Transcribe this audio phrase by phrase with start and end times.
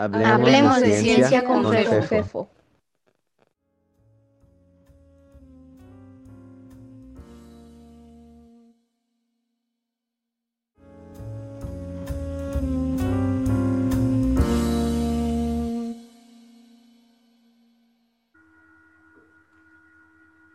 [0.00, 2.48] Hablemos, de, ciencia, con, Fefo.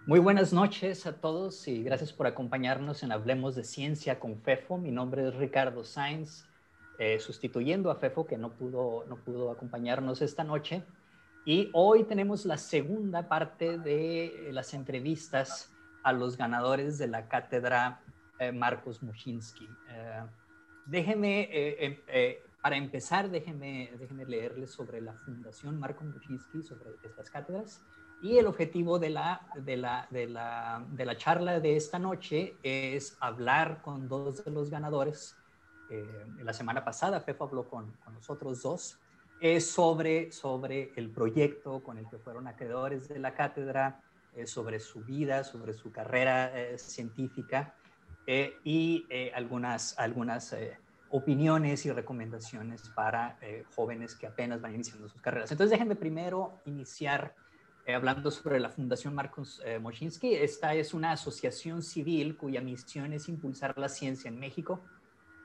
[0.07, 4.79] Muy buenas noches a todos y gracias por acompañarnos en Hablemos de Ciencia con FEFO.
[4.79, 6.46] Mi nombre es Ricardo Sainz
[6.97, 10.83] eh, sustituyendo a Fefo, que no pudo, no pudo acompañarnos esta noche.
[11.45, 15.71] Y hoy tenemos la segunda parte de las entrevistas
[16.04, 18.01] a los ganadores de la cátedra
[18.39, 19.69] eh, Marcos Mushinsky.
[19.89, 20.23] Eh,
[20.85, 21.99] déjeme,
[22.61, 27.82] para empezar, déjeme, déjeme leerles sobre la Fundación Marcos Mushinsky, sobre estas cátedras.
[28.21, 32.55] Y el objetivo de la, de, la, de, la, de la charla de esta noche
[32.63, 35.35] es hablar con dos de los ganadores
[35.89, 39.00] eh, la semana pasada Fefo habló con, nosotros dos
[39.39, 44.02] es sobre, sobre el proyecto con el que fueron acreedores de la cátedra,
[44.45, 47.73] sobre su vida, sobre su carrera eh, científica
[48.27, 50.53] eh, y algunas, algunas
[51.09, 53.38] opiniones y recomendaciones para
[53.75, 55.52] jóvenes que apenas van iniciando sus carreras.
[55.52, 57.33] Entonces déjenme primero iniciar
[57.88, 60.36] hablando sobre la Fundación Marcos Moschinsky.
[60.36, 64.81] Esta es una asociación civil cuya misión es impulsar la ciencia en México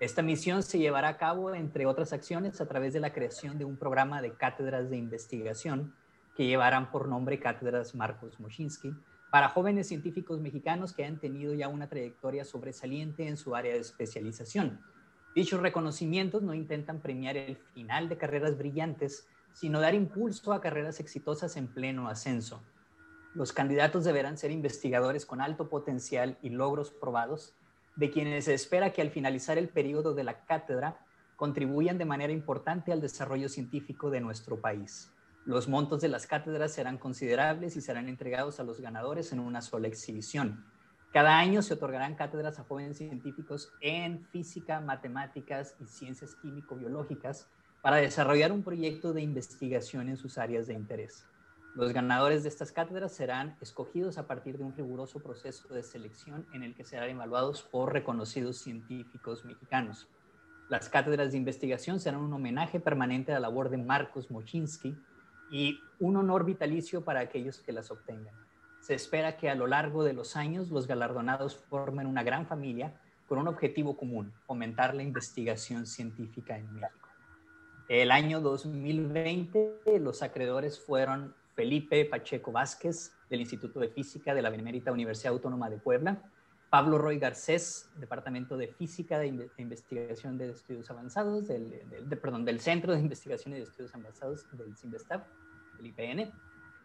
[0.00, 3.66] esta misión se llevará a cabo, entre otras acciones, a través de la creación de
[3.66, 5.94] un programa de cátedras de investigación
[6.34, 8.94] que llevarán por nombre Cátedras Marcos Moschinsky
[9.30, 13.80] para jóvenes científicos mexicanos que han tenido ya una trayectoria sobresaliente en su área de
[13.80, 14.80] especialización.
[15.34, 20.98] Dichos reconocimientos no intentan premiar el final de carreras brillantes, sino dar impulso a carreras
[20.98, 22.62] exitosas en pleno ascenso.
[23.34, 27.54] Los candidatos deberán ser investigadores con alto potencial y logros probados
[27.96, 30.98] de quienes se espera que al finalizar el periodo de la cátedra
[31.36, 35.10] contribuyan de manera importante al desarrollo científico de nuestro país.
[35.46, 39.62] Los montos de las cátedras serán considerables y serán entregados a los ganadores en una
[39.62, 40.64] sola exhibición.
[41.12, 47.48] Cada año se otorgarán cátedras a jóvenes científicos en física, matemáticas y ciencias químico-biológicas
[47.80, 51.24] para desarrollar un proyecto de investigación en sus áreas de interés.
[51.74, 56.44] Los ganadores de estas cátedras serán escogidos a partir de un riguroso proceso de selección
[56.52, 60.08] en el que serán evaluados por reconocidos científicos mexicanos.
[60.68, 64.96] Las cátedras de investigación serán un homenaje permanente a la labor de Marcos Mochinsky
[65.50, 68.34] y un honor vitalicio para aquellos que las obtengan.
[68.80, 73.00] Se espera que a lo largo de los años los galardonados formen una gran familia
[73.28, 77.08] con un objetivo común, fomentar la investigación científica en México.
[77.88, 84.50] El año 2020 los acreedores fueron Felipe Pacheco Vázquez, del Instituto de Física de la
[84.50, 86.22] Benemérita Universidad Autónoma de Puebla,
[86.70, 91.82] Pablo Roy Garcés, Departamento de Física de Investigación de Estudios Avanzados, del,
[92.22, 95.24] perdón, del Centro de Investigación y de Estudios Avanzados del CIMBESTAB,
[95.78, 96.32] del IPN,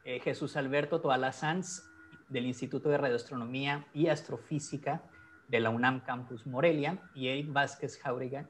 [0.04, 1.84] eh, Jesús Alberto Toala Sanz,
[2.30, 5.04] del Instituto de Radioastronomía y Astrofísica
[5.48, 8.50] de la UNAM Campus Morelia, y Eric Vázquez Jauriga,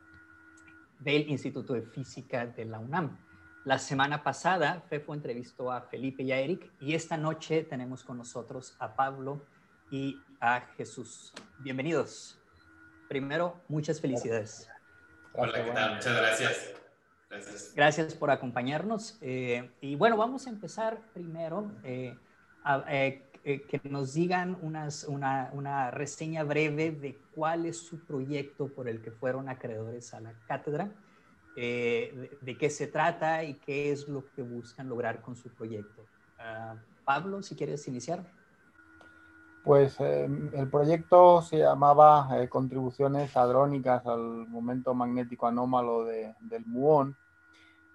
[0.99, 3.17] del Instituto de Física de la UNAM.
[3.65, 8.15] La semana pasada, Fefo entrevistó a Felipe y a Eric y esta noche tenemos con
[8.15, 9.43] nosotros a Pablo
[9.89, 11.33] y a Jesús.
[11.61, 12.39] Bienvenidos.
[13.09, 14.69] Primero, muchas felicidades.
[15.33, 15.95] Hola, ¿qué tal?
[15.95, 17.73] Muchas gracias.
[17.75, 19.17] Gracias, por acompañarnos.
[19.21, 22.15] Eh, y bueno, vamos a empezar primero eh,
[22.87, 28.87] eh, que nos digan unas, una, una reseña breve de cuál es su proyecto por
[28.87, 30.91] el que fueron acreedores a la cátedra
[31.57, 36.03] eh, de, qué se trata y qué es lo que buscan lograr con su proyecto.
[36.37, 38.25] Ah, Pablo, si quieres iniciar.
[39.63, 47.15] Pues eh, el proyecto se llamaba eh, Contribuciones Hadrónicas al Momento Magnético Anómalo del muón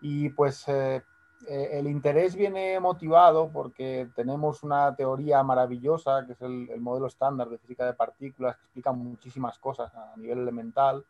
[0.00, 7.06] y pues el interés viene motivado porque tenemos una teoría maravillosa que es el modelo
[7.06, 11.04] estándar de física de partículas que explica muchísimas cosas a nivel elemental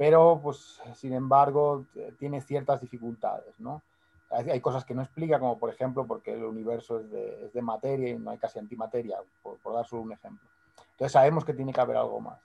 [0.00, 1.84] pero pues sin embargo
[2.18, 3.82] tiene ciertas dificultades, ¿no?
[4.30, 8.18] Hay, cosas que no explica, como por ejemplo porque el universo es de, materia y
[8.18, 10.48] no hay casi antimateria, por, dar solo un ejemplo.
[10.92, 12.40] Entonces sabemos que tiene que haber algo más.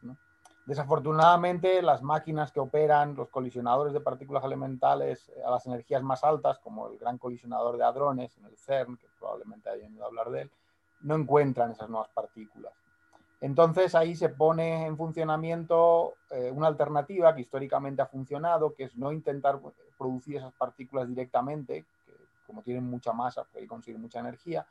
[0.65, 6.59] Desafortunadamente, las máquinas que operan los colisionadores de partículas elementales a las energías más altas,
[6.59, 10.41] como el gran colisionador de hadrones en el CERN, que probablemente hayan oído hablar de
[10.41, 10.51] él,
[11.03, 12.73] no encuentran esas nuevas partículas.
[13.45, 18.97] Entonces ahí se pone en funcionamiento eh, una alternativa que históricamente ha funcionado, que es
[18.97, 19.59] no intentar
[19.99, 22.13] producir esas partículas directamente, que
[22.47, 24.65] como tienen mucha masa, pueden conseguir mucha energía,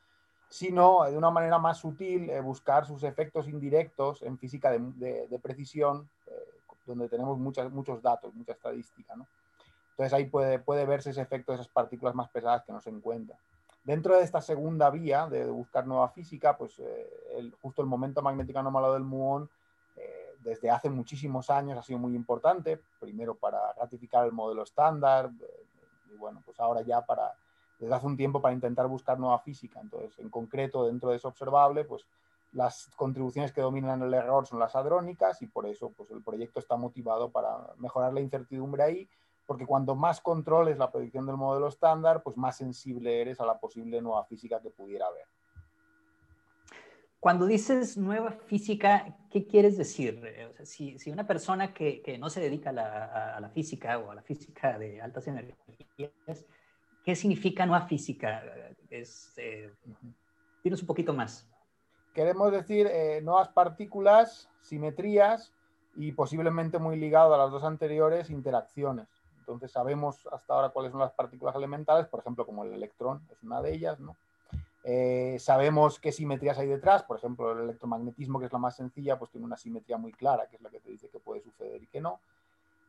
[0.48, 6.10] sino de una manera más sutil eh, buscar sus efectos indirectos en física de, precisión,
[6.26, 6.32] eh,
[6.84, 9.14] donde tenemos muchos datos, mucha estadística.
[9.90, 12.90] Entonces ahí puede, puede verse ese efecto de esas partículas más pesadas que no se
[12.90, 13.38] encuentran.
[13.84, 18.58] Dentro de esta segunda vía de, buscar nueva física, pues eh, justo el momento magnético
[18.58, 19.50] anómalo del muón
[19.96, 25.30] eh, desde hace muchísimos años ha sido muy importante, primero para ratificar el modelo estándar
[25.40, 25.66] eh,
[26.12, 27.34] y bueno, pues ahora ya para,
[27.78, 29.80] desde hace un tiempo para intentar buscar nueva física.
[29.80, 32.06] Entonces, en concreto, dentro de ese observable, pues
[32.52, 36.58] las contribuciones que dominan el error son las hadrónicas y por eso pues, el proyecto
[36.58, 39.08] está motivado para mejorar la incertidumbre ahí
[39.46, 43.58] porque cuando más controles la predicción del modelo estándar, pues más sensible eres a la
[43.58, 45.26] posible nueva física que pudiera haber.
[47.20, 50.22] Cuando dices nueva física, ¿qué quieres decir?
[50.50, 53.48] O sea, si, si, una persona que, que, no se dedica a la, a la,
[53.48, 56.44] física o a la física de altas energías,
[57.02, 58.42] ¿qué significa nueva física?
[58.90, 59.72] Es, eh,
[60.62, 61.48] dinos un poquito más.
[62.12, 65.54] Queremos decir eh, nuevas partículas, simetrías
[65.96, 69.08] y posiblemente muy ligado a las dos anteriores, interacciones.
[69.44, 73.42] Entonces sabemos hasta ahora cuáles son las partículas elementales, por ejemplo, como el electrón es
[73.42, 74.16] una de ellas, ¿no?
[74.86, 79.18] Eh, sabemos qué simetrías hay detrás, por ejemplo, el electromagnetismo, que es la más sencilla,
[79.18, 81.82] pues tiene una simetría muy clara, que es la que te dice que puede suceder
[81.82, 82.20] y que no.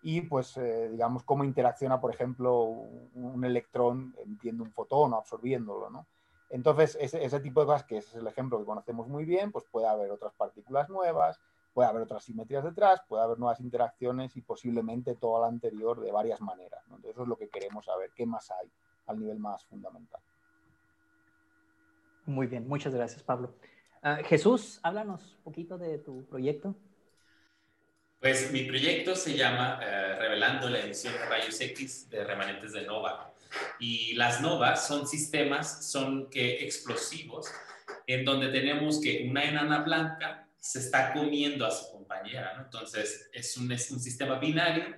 [0.01, 5.89] Y pues, eh, digamos, cómo interacciona, por ejemplo, un, electrón emitiendo un fotón o absorbiéndolo,
[5.89, 6.05] ¿no?
[6.49, 9.87] Entonces, ese, tipo de cosas, que es el ejemplo que conocemos muy bien, pues puede
[9.87, 11.41] haber otras partículas nuevas,
[11.75, 16.09] puede haber otras simetrías detrás, puede haber nuevas interacciones y posiblemente todo lo anterior de
[16.09, 16.81] varias maneras.
[16.85, 18.71] Entonces, eso es lo que queremos saber, qué más hay
[19.07, 20.21] al nivel más fundamental.
[22.27, 23.55] Muy bien, muchas gracias, Pablo.
[24.01, 26.73] Ah, Jesús, háblanos un poquito de tu proyecto.
[28.21, 32.85] Pues mi proyecto se llama eh, Revelando la emisión de rayos X de remanentes de
[32.85, 33.33] nova.
[33.81, 37.51] Y las novas son sistemas, son que explosivos,
[38.07, 42.59] en donde tenemos que una enana blanca se está comiendo a su compañera.
[42.59, 44.95] Entonces, es un, es un sistema binario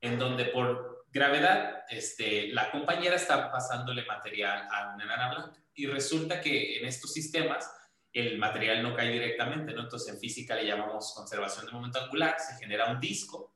[0.00, 5.62] en donde por gravedad este, la compañera está pasándole material a una enana blanca.
[5.74, 7.70] Y resulta que en estos sistemas
[8.12, 9.84] el material no cae directamente, ¿no?
[9.84, 13.54] Entonces, en física le llamamos conservación de momento angular, se genera un disco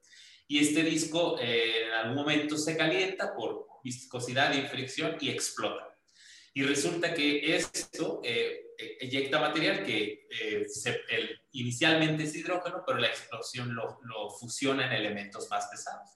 [0.49, 5.95] y este disco eh, en algún momento se calienta por viscosidad y fricción y explota.
[6.55, 8.70] Y resulta que esto eh,
[9.01, 10.67] eyecta material que eh,
[11.53, 16.11] inicialmente es hidrógeno, pero la explosión lo, fusiona en elementos más pesados.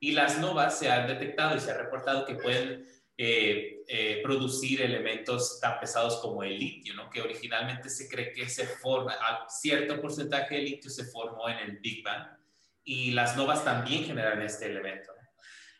[0.00, 2.86] Y las novas se han detectado y se ha reportado que pueden
[4.22, 7.10] producir elementos tan pesados como el litio, ¿no?
[7.10, 9.16] que originalmente se cree que se forma,
[9.48, 12.38] cierto porcentaje de litio se formó en el Big Bang,
[12.88, 15.12] y las novas también generan este elemento.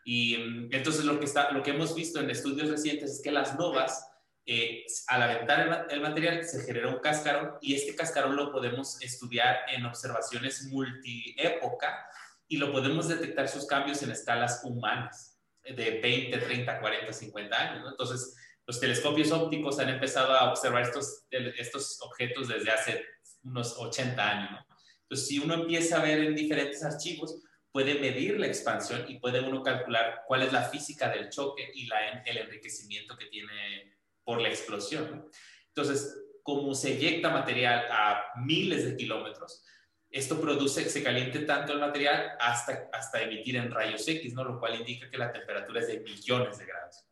[0.05, 3.33] Y mm, entonces lo que, está, lo que hemos visto en estudios recientes es que
[3.33, 4.08] las novas,
[4.51, 9.59] eh, al aventar el, material, se genera un cascarón y este cascarón lo podemos estudiar
[9.69, 12.07] en observaciones multiépoca
[12.49, 17.91] y lo podemos detectar sus cambios en escalas humanas de 20, 30, 40, 50 años.
[17.91, 18.35] Entonces,
[18.67, 23.05] los telescopios ópticos han empezado a observar estos, estos objetos desde hace
[23.43, 24.65] unos 80 años.
[25.03, 27.37] Entonces, si uno empieza a ver en diferentes archivos,
[27.71, 31.87] puede medir la expansión y puede uno calcular cuál es la física del choque y
[31.87, 33.98] la, el enriquecimiento que tiene
[34.29, 35.27] por la explosión.
[35.69, 39.65] Entonces, como se eyecta material a miles de kilómetros,
[40.11, 44.45] esto produce, se caliente tanto el material hasta, hasta emitir en rayos X, ¿no?
[44.45, 47.07] lo cual indica que la temperatura es de millones de grados.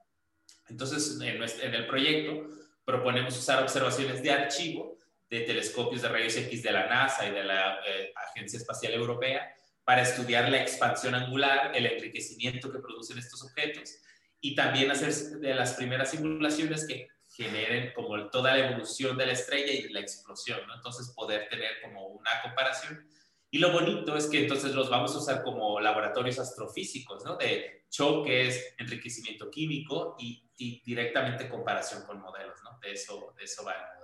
[0.68, 2.49] Entonces, en, en el proyecto
[2.85, 4.99] proponemos usar observaciones de archivo
[5.30, 9.54] de telescopios de rayos X de la NASA y de la eh, Agencia Espacial Europea
[9.85, 14.02] para estudiar la expansión angular, el enriquecimiento que producen estos objetos
[14.40, 19.33] y también hacer de las primeras simulaciones que generen como toda la evolución de la
[19.33, 20.75] estrella y la explosión, ¿no?
[20.75, 23.09] Entonces poder tener como una comparación.
[23.50, 27.37] Y lo bonito es que entonces los vamos a usar como laboratorios astrofísicos, ¿no?
[27.37, 30.43] De choques, enriquecimiento químico y,
[30.85, 32.78] directamente comparación con modelos, ¿no?
[32.81, 33.97] De eso, de eso va el modelo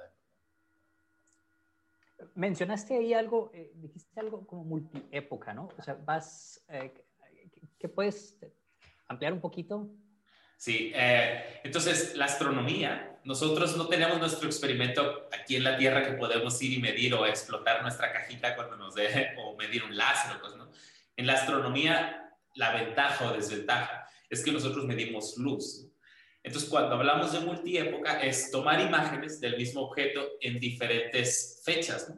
[2.34, 5.70] mencionaste ahí algo, eh, dijiste algo como multiépoca, ¿no?
[5.76, 6.92] O sea, vas, eh,
[7.78, 8.38] ¿qué puedes
[9.08, 9.90] ampliar un poquito?
[10.62, 16.12] Sí, eh, entonces la astronomía, nosotros no tenemos nuestro experimento aquí en la Tierra que
[16.12, 20.36] podemos ir y medir o explotar nuestra cajita cuando nos dé, o medir un láser
[20.36, 20.70] o cosas, ¿no?
[21.16, 25.88] En la astronomía, la ventaja o desventaja es que nosotros medimos luz.
[26.44, 32.14] Entonces, cuando hablamos de multiépoca, es tomar imágenes del mismo objeto en diferentes fechas.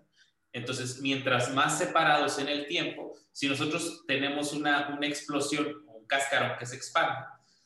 [0.52, 6.58] Entonces, mientras más separados en el tiempo, si nosotros tenemos una, una explosión, un cascarón
[6.58, 7.24] que se expande,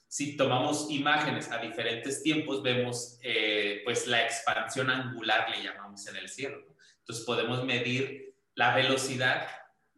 [0.09, 6.17] si tomamos imágenes a diferentes tiempos, vemos eh, pues la expansión angular, le llamamos en
[6.17, 6.65] el cielo.
[7.00, 9.47] Entonces, podemos medir la velocidad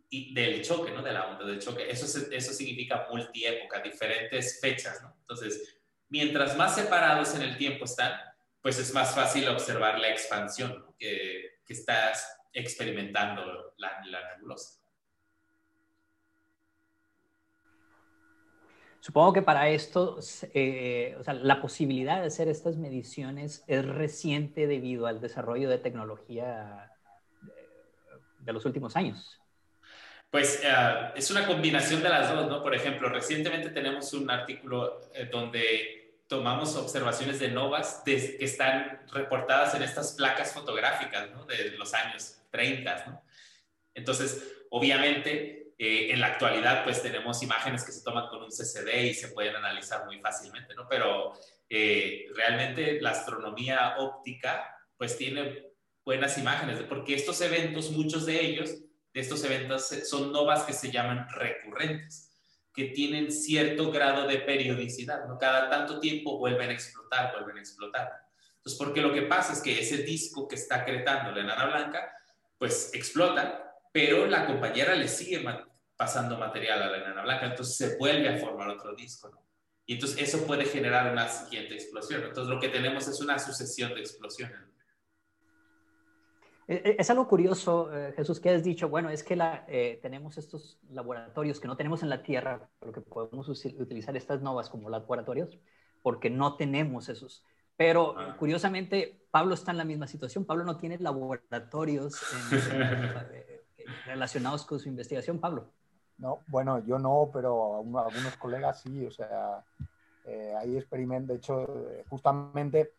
[0.09, 1.03] y del choque, ¿no?
[1.03, 1.89] De la onda del choque.
[1.89, 5.17] Eso, eso significa multiépoca, diferentes fechas, ¿no?
[5.21, 8.13] Entonces, mientras más separados en el tiempo están,
[8.61, 14.80] pues es más fácil observar la expansión que, que, estás experimentando la, la nebulosa.
[19.01, 20.19] Supongo que para esto,
[20.53, 25.79] eh, o sea, la posibilidad de hacer estas mediciones es reciente debido al desarrollo de
[25.79, 26.93] tecnología
[28.41, 29.41] de, los últimos años.
[30.31, 32.63] Pues eh, es una combinación de las dos, ¿no?
[32.63, 39.75] Por ejemplo, recientemente tenemos un artículo eh, donde tomamos observaciones de novas que están reportadas
[39.75, 41.29] en estas placas fotográficas.
[41.49, 43.23] De los años 30, ¿no?
[43.95, 49.03] Entonces, obviamente, eh, en la actualidad, pues tenemos imágenes que se toman con un CCD
[49.03, 50.87] y se pueden analizar muy fácilmente, ¿no?
[50.87, 51.33] Pero
[51.71, 55.73] eh, realmente la astronomía óptica, pues tiene
[56.05, 58.75] buenas imágenes, porque estos eventos, muchos de ellos,
[59.15, 62.31] de estos eventos eh, son novas que se llaman recurrentes,
[62.75, 65.39] que tienen cierto grado de periodicidad, ¿no?
[65.39, 68.13] Cada tanto tiempo vuelven a explotar, vuelven a explotar.
[68.57, 72.13] Entonces, porque lo que pasa es que ese disco que está acretando la enana blanca,
[72.59, 75.41] pues explota, pero la compañera le sigue
[76.01, 79.45] pasando material a la enana blanca, entonces se vuelve a formar otro disco, ¿no?
[79.85, 82.23] Y entonces eso puede generar una siguiente explosión.
[82.23, 84.59] Entonces lo que tenemos es una sucesión de explosiones.
[86.69, 89.67] Eh, eh, es algo curioso, eh, Jesús, que has dicho, bueno, es que la,
[90.01, 94.71] tenemos estos laboratorios que no tenemos en la Tierra, pero que podemos utilizar estas novas
[94.71, 95.59] como laboratorios,
[96.01, 97.45] porque no tenemos esos.
[97.77, 98.37] Pero ah.
[98.39, 100.47] curiosamente, Pablo está en la misma situación.
[100.47, 102.19] Pablo no tiene laboratorios
[104.07, 105.75] relacionados con su investigación, Pablo.
[106.21, 109.65] No, bueno, yo no, pero algunos colegas sí, o sea,
[110.27, 110.55] eh,
[111.23, 112.93] de hecho, eh, justamente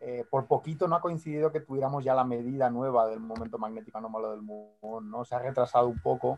[0.00, 3.98] eh, por poquito no ha coincidido que tuviéramos ya la medida nueva del momento magnético
[3.98, 5.24] anómalo del muón, ¿no?
[5.24, 6.36] Se ha retrasado un poco.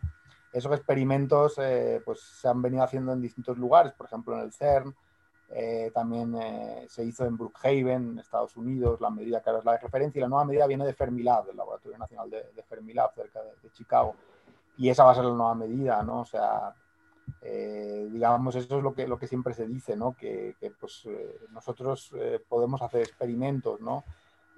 [0.53, 1.59] Esos experimentos
[2.05, 4.95] pues se han venido haciendo en distintos lugares, por ejemplo en el CERN,
[5.93, 6.35] también
[6.89, 10.19] se hizo en Brookhaven, en Estados Unidos, la medida que ahora es la de referencia,
[10.19, 14.15] y la nueva medida viene de Fermilab, del Laboratorio Nacional de Fermilab, cerca de Chicago
[14.77, 16.21] y esa va a ser la nueva medida, ¿no?
[16.21, 16.75] O sea,
[17.43, 20.17] eh, digamos, eso es lo que, lo que siempre se dice, ¿no?
[20.17, 24.05] Que, pues, eh, nosotros eh, podemos hacer experimentos, ¿no?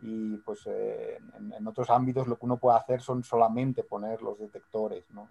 [0.00, 5.04] Y pues en, otros ámbitos lo que uno puede hacer son solamente poner los detectores,
[5.10, 5.28] ¿no?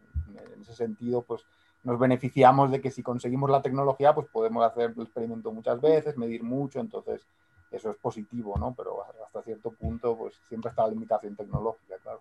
[0.53, 1.45] En ese sentido, pues
[1.83, 6.17] nos beneficiamos de que si conseguimos la tecnología, pues podemos hacer el experimento muchas veces,
[6.17, 7.25] medir mucho, entonces
[7.71, 8.73] eso es positivo, ¿no?
[8.75, 12.19] Pero hasta cierto punto, pues siempre está la limitación tecnológica, claro.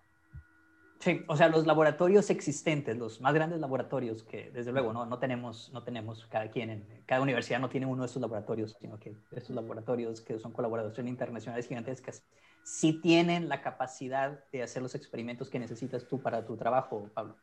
[0.99, 5.19] Sí, o sea, los laboratorios existentes, los más grandes laboratorios que desde luego no, no,
[5.19, 8.99] tenemos, no tenemos cada quien, en, cada universidad no tiene uno de estos laboratorios, sino
[8.99, 12.23] que estos laboratorios que son colaboraciones internacionales gigantescas,
[12.63, 17.35] sí tienen la capacidad de hacer los experimentos que necesitas tú para tu trabajo, Pablo.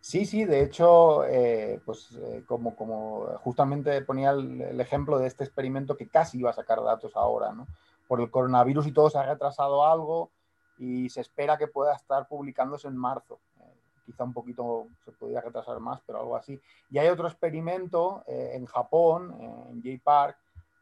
[0.00, 5.26] Sí, sí, de hecho, eh, pues eh, como, como justamente ponía el, el, ejemplo de
[5.26, 7.66] este experimento que casi iba a sacar datos ahora, ¿no?
[8.06, 10.30] Por el coronavirus y todo se ha retrasado algo,
[10.78, 13.38] y se espera que pueda estar publicándose en marzo.
[13.60, 16.60] Eh, quizá un poquito se podría retrasar más, pero algo así.
[16.90, 20.36] Y hay otro experimento eh, en Japón, en J-Park,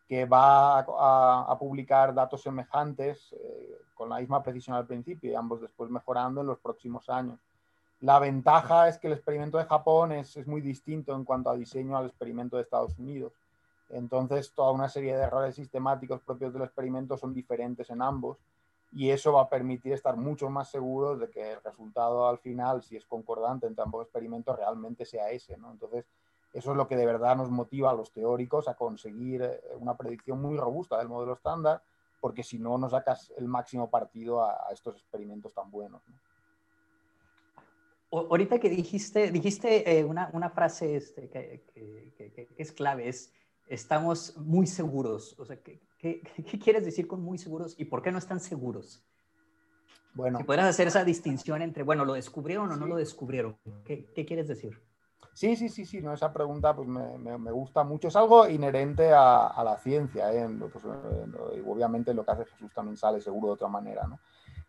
[0.08, 5.62] que va a, publicar datos semejantes eh, con la misma precisión al principio y ambos
[5.62, 7.38] después mejorando en los próximos años.
[8.00, 11.56] La ventaja es que el experimento de Japón es, es muy distinto en cuanto a
[11.56, 13.32] diseño al experimento de Estados Unidos.
[13.88, 18.36] Entonces, toda una serie de errores sistemáticos propios del experimento son diferentes en ambos
[18.94, 22.82] y eso va a permitir estar mucho más seguros de que el resultado al final,
[22.84, 25.56] si es concordante entre ambos experimentos, realmente sea ese.
[25.56, 25.72] ¿no?
[25.72, 26.06] Entonces,
[26.52, 29.96] eso es lo que de verdad nos motiva a los teóricos a conseguir eh, una
[29.96, 31.82] predicción muy robusta del modelo estándar,
[32.20, 36.00] porque si no, no sacas el máximo partido a, estos experimentos tan buenos.
[38.12, 43.32] Ahorita que dijiste, dijiste eh, una, una, frase este, que, que, que, es clave, es
[43.66, 45.36] estamos muy seguros.
[45.40, 45.58] O sea,
[46.04, 46.20] ¿qué,
[46.50, 49.02] qué, quieres decir con muy seguros y por qué no están seguros?
[50.12, 50.38] Bueno.
[50.38, 53.56] Si pudieras hacer esa distinción entre, bueno, ¿lo descubrieron o no lo descubrieron?
[53.84, 54.80] ¿Qué, ¿Qué, quieres decir?
[55.32, 58.06] Sí, sí, sí, sí, no, esa pregunta pues me, me, gusta mucho.
[58.06, 60.48] Es algo inherente a, a la ciencia, ¿eh?
[60.72, 64.20] pues, eh, obviamente lo que hace Jesús también sale seguro de otra manera, ¿no?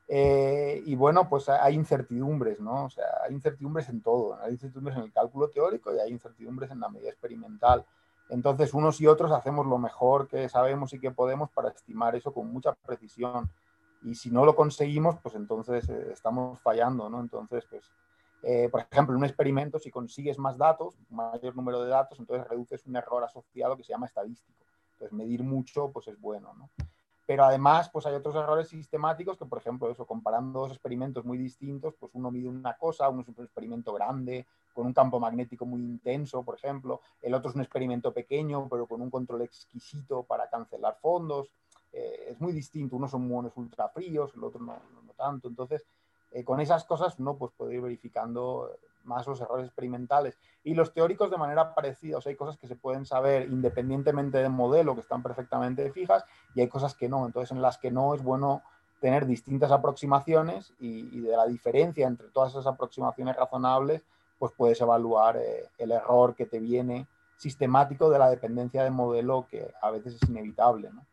[0.07, 2.85] Eh, y bueno, pues hay incertidumbres, ¿no?
[2.85, 4.39] O sea, hay incertidumbres en todo.
[4.41, 7.85] Hay incertidumbres en el cálculo teórico y hay incertidumbres en la medida experimental.
[8.29, 12.33] Entonces, unos y otros hacemos lo mejor que sabemos y que podemos para estimar eso
[12.33, 13.49] con mucha precisión.
[14.03, 17.19] Y si no lo conseguimos, pues entonces eh, estamos fallando, ¿no?
[17.19, 17.91] Entonces, pues,
[18.43, 22.47] eh, por ejemplo, en un experimento, si consigues más datos, mayor número de datos, entonces
[22.47, 24.63] reduces un error asociado que se llama estadístico.
[24.93, 26.69] Entonces, medir mucho, pues es bueno, ¿no?
[27.25, 31.37] Pero además pues hay otros errores sistemáticos que, por ejemplo, eso, comparando dos experimentos muy
[31.37, 35.65] distintos, pues uno mide una cosa, uno es un experimento grande, con un campo magnético
[35.65, 40.23] muy intenso, por ejemplo, el otro es un experimento pequeño, pero con un control exquisito
[40.23, 41.49] para cancelar fondos,
[41.91, 45.85] eh, es muy distinto, unos son muones ultra fríos, el otro no, no, tanto, entonces
[46.35, 48.69] eh, con esas cosas uno pues, puede ir verificando
[49.05, 50.37] más los errores experimentales.
[50.65, 54.39] Y los teóricos de manera parecida, o sea, hay cosas que se pueden saber independientemente
[54.39, 57.25] del modelo, que están perfectamente fijas, y hay cosas que no.
[57.25, 58.63] Entonces, en las que no es bueno
[58.99, 64.01] tener distintas aproximaciones y, de la diferencia entre todas esas aproximaciones razonables,
[64.37, 69.47] pues puedes evaluar eh, el error que te viene sistemático de la dependencia de modelo
[69.49, 70.89] que a veces es inevitable.
[70.91, 71.05] ¿no?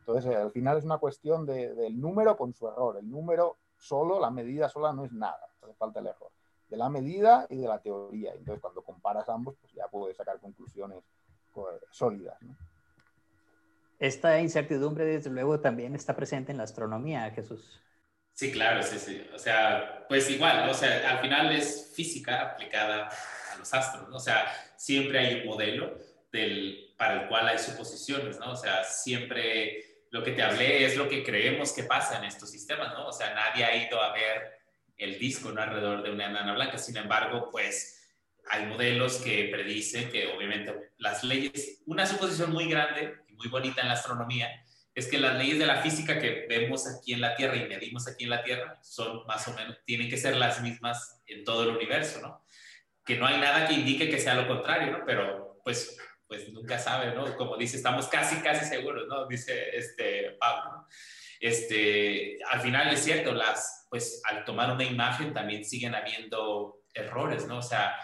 [0.00, 2.96] Entonces, al final es una cuestión del número con su error.
[2.96, 6.30] El número solo, la medida sola no es nada, hace falta el error
[6.68, 8.32] de la medida y de la teoría.
[8.32, 11.02] Entonces, cuando comparas ambos, pues ya puedes sacar conclusiones
[11.52, 12.38] pues, sólidas.
[13.98, 17.80] Esta incertidumbre, desde luego, también está presente en la astronomía, Jesús.
[18.32, 19.26] Sí, claro, sí, sí.
[19.34, 23.08] O sea, pues igual, o sea, al final es física aplicada
[23.52, 24.16] a los astros, ¿no?
[24.16, 25.98] O sea, siempre hay un modelo
[26.30, 28.52] del, para el cual hay suposiciones, ¿no?
[28.52, 32.50] O sea, siempre lo que te hablé es lo que creemos que pasa en estos
[32.50, 33.08] sistemas, ¿no?
[33.08, 34.58] O sea, nadie ha ido a ver
[34.96, 35.62] el disco ¿no?
[35.62, 36.78] alrededor de una enana blanca.
[36.78, 37.98] Sin embargo, pues
[38.50, 43.82] hay modelos que predicen que obviamente las leyes, una suposición muy grande y muy bonita
[43.82, 47.36] en la astronomía, es que las leyes de la física que vemos aquí en la
[47.36, 50.60] Tierra y medimos aquí en la Tierra son más o menos, tienen que ser las
[50.60, 52.42] mismas en todo el universo, ¿no?
[53.04, 55.04] Que no hay nada que indique que sea lo contrario, ¿no?
[55.06, 55.96] Pero pues,
[56.28, 57.34] pues nunca sabe, ¿no?
[57.36, 59.26] Como dice, estamos casi, casi seguros, ¿no?
[59.26, 60.86] Dice este Pablo.
[61.40, 67.46] Este, al final es cierto, las, pues al tomar una imagen también siguen habiendo errores,
[67.46, 67.58] ¿no?
[67.58, 67.96] O sea,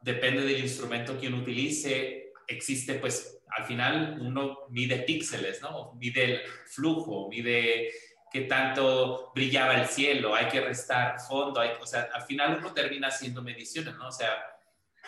[0.00, 5.92] depende del instrumento que uno utilice, existe pues al final uno mide píxeles, ¿no?
[5.94, 7.90] Mide el flujo, mide
[8.32, 12.72] qué tanto brillaba el cielo, hay que restar fondo, hay, o sea, al final uno
[12.72, 14.08] termina haciendo mediciones, ¿no?
[14.08, 14.32] O sea,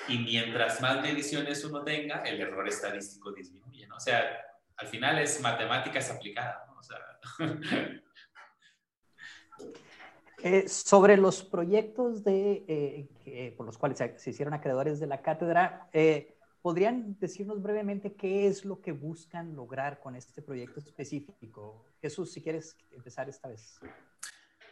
[0.09, 3.97] y mientras más mediciones uno tenga, el error estadístico disminuye, ¿no?
[3.97, 4.23] O sea,
[4.77, 6.79] al final es matemáticas aplicadas, ¿no?
[6.79, 6.99] O sea,
[10.45, 12.65] Eh, sobre los proyectos de,
[13.25, 18.47] eh, por los cuales se, hicieron acreedores de la cátedra, eh, ¿podrían decirnos brevemente qué
[18.47, 21.87] es lo que buscan lograr con este proyecto específico?
[22.03, 23.81] Jesús, si quieres empezar esta vez.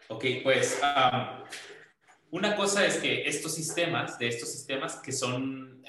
[0.09, 0.79] Ok, pues
[2.33, 5.83] una cosa es que estos sistemas, de estos sistemas que son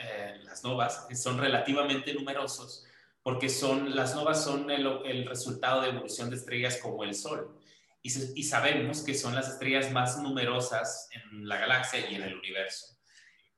[0.43, 2.85] las novas, que son relativamente numerosos,
[3.23, 7.57] porque son, las novas son el, resultado de evolución de estrellas como el Sol.
[8.01, 12.37] Y, y, sabemos que son las estrellas más numerosas en la galaxia y en el
[12.37, 12.97] universo.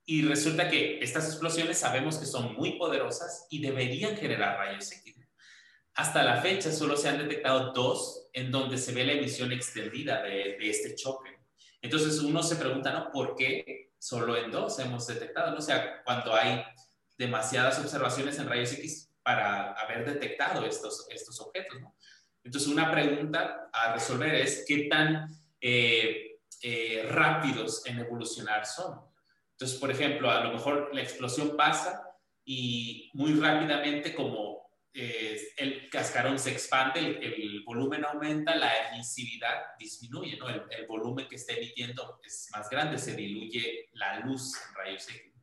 [0.06, 5.16] Y resulta que estas explosiones sabemos que son muy poderosas y deberían generar rayos X.
[5.96, 10.22] Hasta la fecha solo se han detectado dos en donde se ve la emisión extendida
[10.22, 11.35] de, de este choque.
[11.82, 13.12] Entonces uno se pregunta, ¿no?
[13.12, 15.52] ¿Por qué solo en dos hemos detectado?
[15.52, 15.58] ¿no?
[15.58, 16.64] O sea, cuando hay
[17.18, 21.82] demasiadas observaciones en rayos X, para haber detectado estos, estos objetos.
[21.82, 21.96] ¿no?
[22.44, 25.28] Entonces, una pregunta a resolver es qué tan
[25.60, 29.02] eh, eh, rápidos en evolucionar son.
[29.54, 32.08] Entonces, por ejemplo, a lo mejor la explosión pasa
[32.46, 34.65] y muy rápidamente como
[34.98, 40.48] eh, el cascarón se expande, el, volumen aumenta, la emisividad disminuye, ¿no?
[40.48, 45.10] El, el, volumen que está emitiendo es más grande, se diluye la luz en rayos
[45.10, 45.34] X.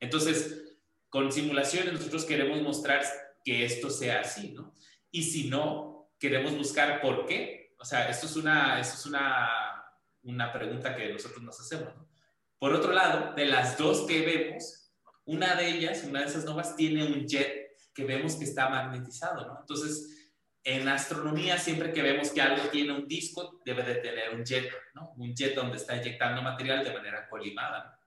[0.00, 0.76] Entonces,
[1.08, 3.04] con simulaciones nosotros queremos mostrar
[3.44, 4.74] que esto sea así, ¿no?
[5.10, 7.76] Y si no, queremos buscar por qué.
[7.78, 9.84] O sea, esto es una, esto es una,
[10.22, 12.08] una pregunta que nosotros nos hacemos, ¿no?
[12.58, 14.90] Por otro lado, de las dos que vemos,
[15.26, 17.63] una de ellas, una de esas novas, tiene un jet
[17.94, 19.60] que vemos que está magnetizado, ¿no?
[19.60, 20.32] Entonces,
[20.64, 24.70] en astronomía, siempre que vemos que algo tiene un disco, debe de tener un jet,
[24.94, 25.12] ¿no?
[25.16, 28.04] Un jet donde está inyectando material de manera colimada, ¿no?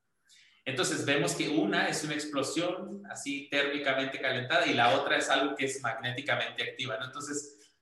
[0.67, 5.55] Entonces vemos que una es una explosión así térmicamente calentada y la otra es algo
[5.55, 7.05] que es magnéticamente activa, ¿no?
[7.05, 7.73] Entonces,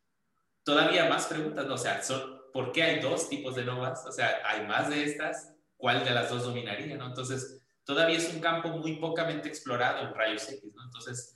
[0.63, 1.73] todavía más preguntas, ¿no?
[1.73, 4.05] O sea, son, ¿por qué hay dos tipos de novas?
[4.05, 5.55] O sea, ¿hay más de estas?
[5.77, 7.07] ¿Cuál de las dos dominaría, no?
[7.07, 10.83] Entonces, todavía es un campo muy pocamente explorado en rayos X, ¿no?
[10.83, 11.34] Entonces,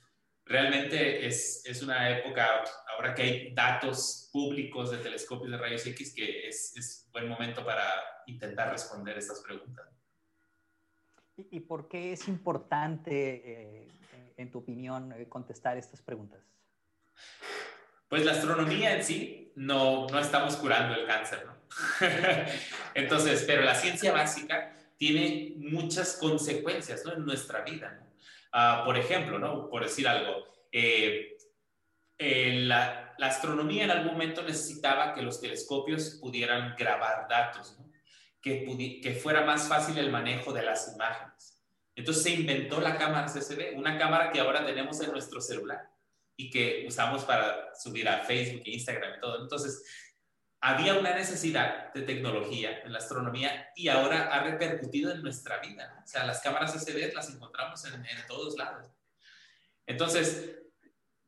[0.50, 2.64] realmente es, es una época,
[2.96, 7.64] ahora que hay datos públicos de telescopios de rayos X, que es, es buen momento
[7.64, 7.84] para
[8.26, 9.88] intentar responder estas preguntas.
[11.52, 13.88] ¿Y por qué es importante, eh,
[14.36, 16.42] en tu opinión, eh, contestar estas preguntas?
[18.10, 21.56] Pues la astronomía en sí no, no estamos curando el cáncer, ¿no?
[22.96, 27.14] Entonces, pero la ciencia básica tiene muchas consecuencias ¿no?
[27.14, 28.00] en nuestra vida.
[28.02, 28.09] ¿no?
[28.52, 29.70] Ah, por ejemplo, ¿no?
[29.70, 31.38] por decir algo, eh,
[32.18, 37.78] eh, la, astronomía en algún momento necesitaba que los telescopios pudieran grabar datos,
[38.42, 41.62] que, que fuera más fácil el manejo de las imágenes.
[41.96, 45.90] Entonces se inventó la cámara CCD, una cámara que ahora tenemos en nuestro celular
[46.38, 49.42] y que usamos para subir a Facebook, Instagram y todo.
[49.42, 49.84] Entonces,
[50.62, 56.02] había una necesidad de tecnología en la astronomía y ahora ha repercutido en nuestra vida.
[56.04, 58.88] O sea, las cámaras CCD las encontramos en, en todos lados.
[59.86, 60.60] Entonces,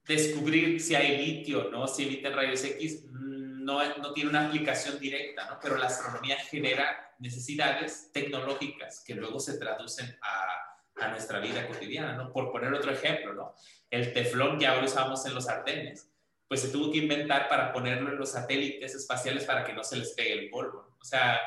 [0.03, 1.87] descubrir si hay litio, ¿no?
[1.87, 5.59] si emiten rayos X, no, no tiene una aplicación directa, ¿no?
[5.61, 12.13] pero la astronomía genera necesidades tecnológicas que luego se traducen a, a nuestra vida cotidiana.
[12.13, 12.33] ¿no?
[12.33, 13.55] Por poner otro ejemplo, ¿no?
[13.89, 16.10] el teflón que ahora usamos en los sartenes,
[16.51, 19.95] pues se tuvo que inventar para ponerlo en los satélites espaciales para que no se
[19.95, 20.97] les pegue el polvo.
[20.99, 21.39] O sea,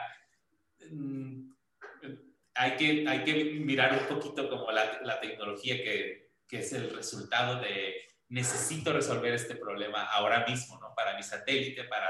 [0.90, 1.53] mm,
[2.55, 6.88] hay que, hay que mirar un poquito como la, la tecnología que, que es el
[6.97, 7.97] resultado de
[8.31, 10.95] necesito resolver este problema ahora mismo, ¿no?
[10.95, 12.09] Para mi satélite, para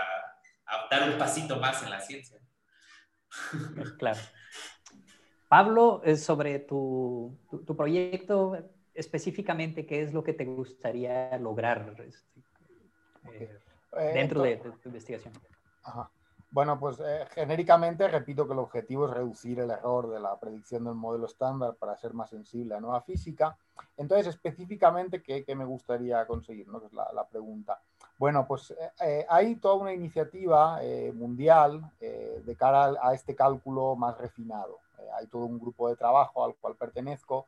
[0.88, 2.38] dar un pasito más en la ciencia.
[3.98, 4.20] Claro.
[5.48, 8.56] Pablo, sobre tu, tu, proyecto
[8.94, 12.44] específicamente, ¿qué es lo que te gustaría lograr este,
[13.32, 13.58] eh,
[13.92, 15.32] eh, dentro de, de, tu investigación?
[15.82, 16.10] Ajá.
[16.54, 20.84] Bueno, pues eh, genéricamente repito que el objetivo es reducir el error de la predicción
[20.84, 23.58] del modelo estándar para ser más sensible a nueva física.
[23.96, 26.68] Entonces, específicamente, ¿qué, me gustaría conseguir?
[26.68, 26.78] ¿no?
[26.78, 27.80] es la, pregunta.
[28.18, 30.78] Bueno, pues eh, hay toda una iniciativa
[31.12, 34.78] mundial de cara a, este cálculo más refinado.
[35.18, 37.46] hay todo un grupo de trabajo al cual pertenezco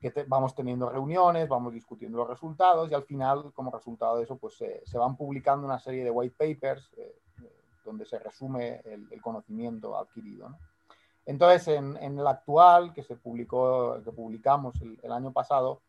[0.00, 4.36] que vamos teniendo reuniones, vamos discutiendo los resultados y al final, como resultado de eso,
[4.36, 6.90] pues se van publicando una serie de white papers
[7.86, 10.54] donde se resume el, conocimiento adquirido.
[11.24, 15.80] Entonces, en, el actual que se publicó, que publicamos el, año pasado,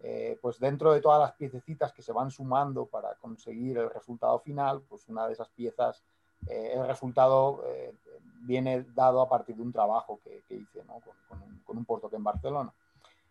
[0.00, 4.38] eh, pues dentro de todas las piececitas que se van sumando para conseguir el resultado
[4.40, 6.04] final, pues una de esas piezas,
[6.48, 7.94] eh, el resultado eh,
[8.42, 10.84] viene dado a partir de un trabajo que, hice
[11.28, 12.72] con, un, con, un, en Barcelona.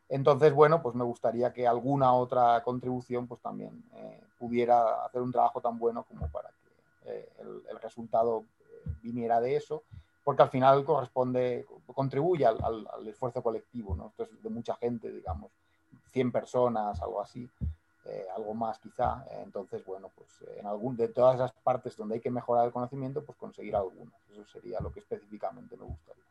[0.07, 3.83] Entonces, bueno, pues me gustaría que alguna otra contribución pues también
[4.37, 6.65] pudiera hacer un trabajo tan bueno como para que
[7.11, 9.83] eh, el, resultado eh, viniera de eso,
[10.23, 14.07] porque al final corresponde, contribuye al, esfuerzo colectivo, ¿no?
[14.07, 15.51] Esto es de mucha gente, digamos,
[16.11, 17.47] 100 personas, algo así,
[18.05, 19.23] eh, algo más quizá.
[19.43, 23.23] Entonces, bueno, pues en algún, de todas esas partes donde hay que mejorar el conocimiento,
[23.23, 24.19] pues conseguir algunas.
[24.31, 26.23] Eso sería lo que específicamente me gustaría.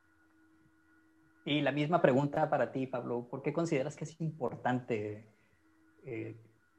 [1.44, 3.26] Y la misma pregunta para ti, Pablo.
[3.28, 5.28] ¿Por qué consideras que es importante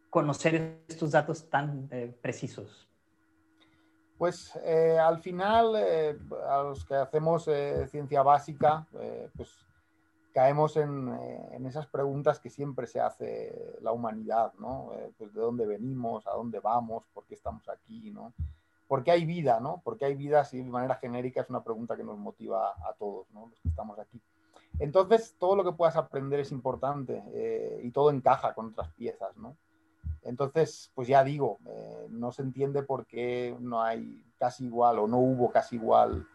[0.10, 1.90] conocer estos datos tan
[2.22, 2.90] precisos?
[4.18, 6.18] Pues eh, al final, eh,
[6.50, 8.88] a los que hacemos eh, ciencia básica,
[9.36, 9.50] pues
[10.34, 11.10] caemos en,
[11.52, 14.92] en, esas preguntas que siempre se hace la humanidad, ¿no?
[15.18, 18.34] pues de dónde venimos, a dónde vamos, por qué estamos aquí, ¿no?
[18.86, 19.82] ¿Por qué hay vida, no?
[19.82, 20.44] ¿Por qué hay vida?
[20.44, 23.48] Si de manera genérica es una pregunta que nos motiva a todos, ¿no?
[23.48, 24.22] Los que estamos aquí.
[24.80, 27.24] Entonces, todo lo que puedas aprender es importante
[27.82, 29.56] y todo encaja con otras piezas, ¿no?
[30.26, 35.08] Entonces, pues ya digo, eh, no se entiende por qué no hay casi igual o
[35.08, 36.28] no hubo casi igual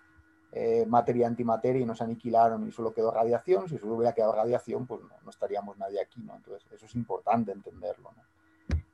[0.53, 3.69] eh, materia antimateria y no se aniquilaron y solo quedó radiación.
[3.69, 6.37] Si solo hubiera quedado radiación, pues no, estaríamos nadie aquí, ¿no?
[6.37, 8.11] Entonces, eso es importante entenderlo.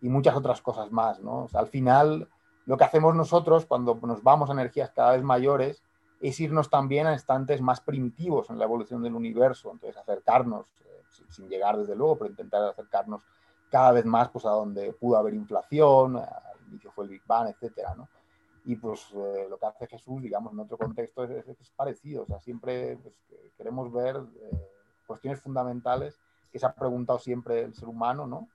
[0.01, 1.47] Y muchas otras cosas más, ¿no?
[1.53, 2.27] Al final,
[2.65, 5.83] lo que hacemos nosotros cuando nos vamos a energías cada vez mayores
[6.21, 9.71] es irnos también a instantes más primitivos en la evolución del universo.
[9.73, 13.23] Entonces, acercarnos, eh, sin llegar desde luego, pero intentar acercarnos
[13.71, 17.49] cada vez más pues, a donde pudo haber inflación, al inicio fue el Big Bang,
[17.49, 18.09] etcétera, ¿no?
[18.65, 22.41] Y pues eh, lo que hace Jesús, digamos, en otro contexto es, parecido, o sea,
[22.41, 23.15] siempre pues,
[23.57, 24.71] queremos ver eh,
[25.07, 26.19] cuestiones fundamentales
[26.51, 28.49] que se ha preguntado siempre el ser humano, ¿no?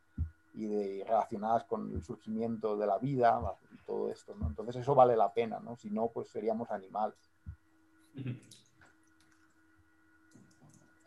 [0.54, 3.42] Y de, relacionadas con el surgimiento de la vida
[3.74, 4.48] y todo esto, ¿no?
[4.48, 5.78] Entonces eso vale la pena, ¿no?
[5.78, 7.31] Si no, pues seríamos animales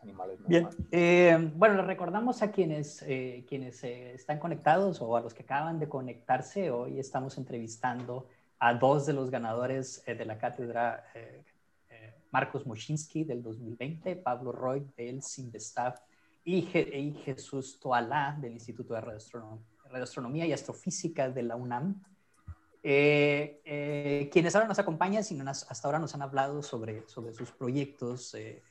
[0.01, 0.39] animales.
[0.47, 5.33] Bien, eh, bueno, les recordamos a quienes, eh, quienes eh, están conectados o a los
[5.33, 6.71] que acaban de conectarse.
[6.71, 8.27] Hoy estamos entrevistando
[8.59, 11.03] a dos de los ganadores de la cátedra,
[12.31, 15.99] Marcos Moschinsky del 2020, Pablo Roy del CIMBESTAF
[16.43, 22.01] y, y Jesús Toalá del Instituto de Radioastronomía y Astrofísica de la UNAM.
[22.87, 27.51] Eh, eh, quienes ahora nos acompañan, sino hasta ahora nos han hablado sobre, sobre sus
[27.51, 28.61] proyectos eh,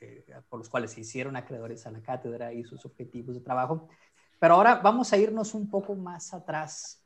[0.49, 3.89] por los cuales se hicieron acreedores a la cátedra y sus objetivos de trabajo.
[4.39, 7.03] Pero ahora vamos a irnos un poco más atrás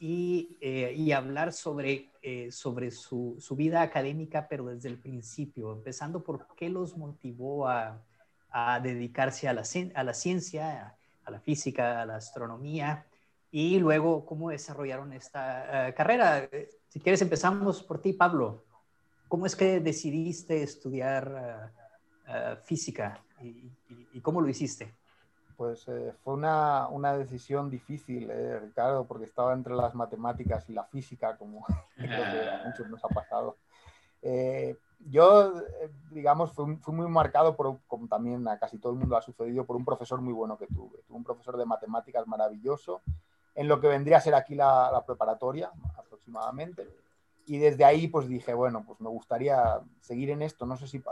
[0.00, 2.10] y, y hablar sobre,
[2.50, 8.02] sobre su, su, vida académica, pero desde el principio, empezando por qué los motivó a,
[8.50, 9.62] a dedicarse a la,
[9.94, 13.06] a la ciencia, a la física, a la astronomía
[13.50, 16.48] y luego cómo desarrollaron esta eh, carrera.
[16.88, 18.64] Si quieres, empezamos por ti, Pablo.
[19.28, 21.72] ¿Cómo es que decidiste estudiar
[22.64, 24.94] física y, cómo lo hiciste?
[25.56, 28.28] Pues fue una, una, decisión difícil,
[28.60, 31.64] Ricardo, porque estaba entre las matemáticas y la física, como
[31.98, 33.56] a muchos nos ha pasado.
[34.22, 39.16] Eh, yo, eh, digamos, fui, muy marcado por, como también a casi todo el mundo
[39.16, 41.02] ha sucedido, por un profesor muy bueno que tuve.
[41.06, 43.02] Tuve un profesor de matemáticas maravilloso,
[43.54, 46.88] en lo que vendría a ser aquí la, preparatoria aproximadamente.
[47.46, 51.02] Y desde ahí pues dije, bueno, pues me gustaría seguir en esto, no sé si,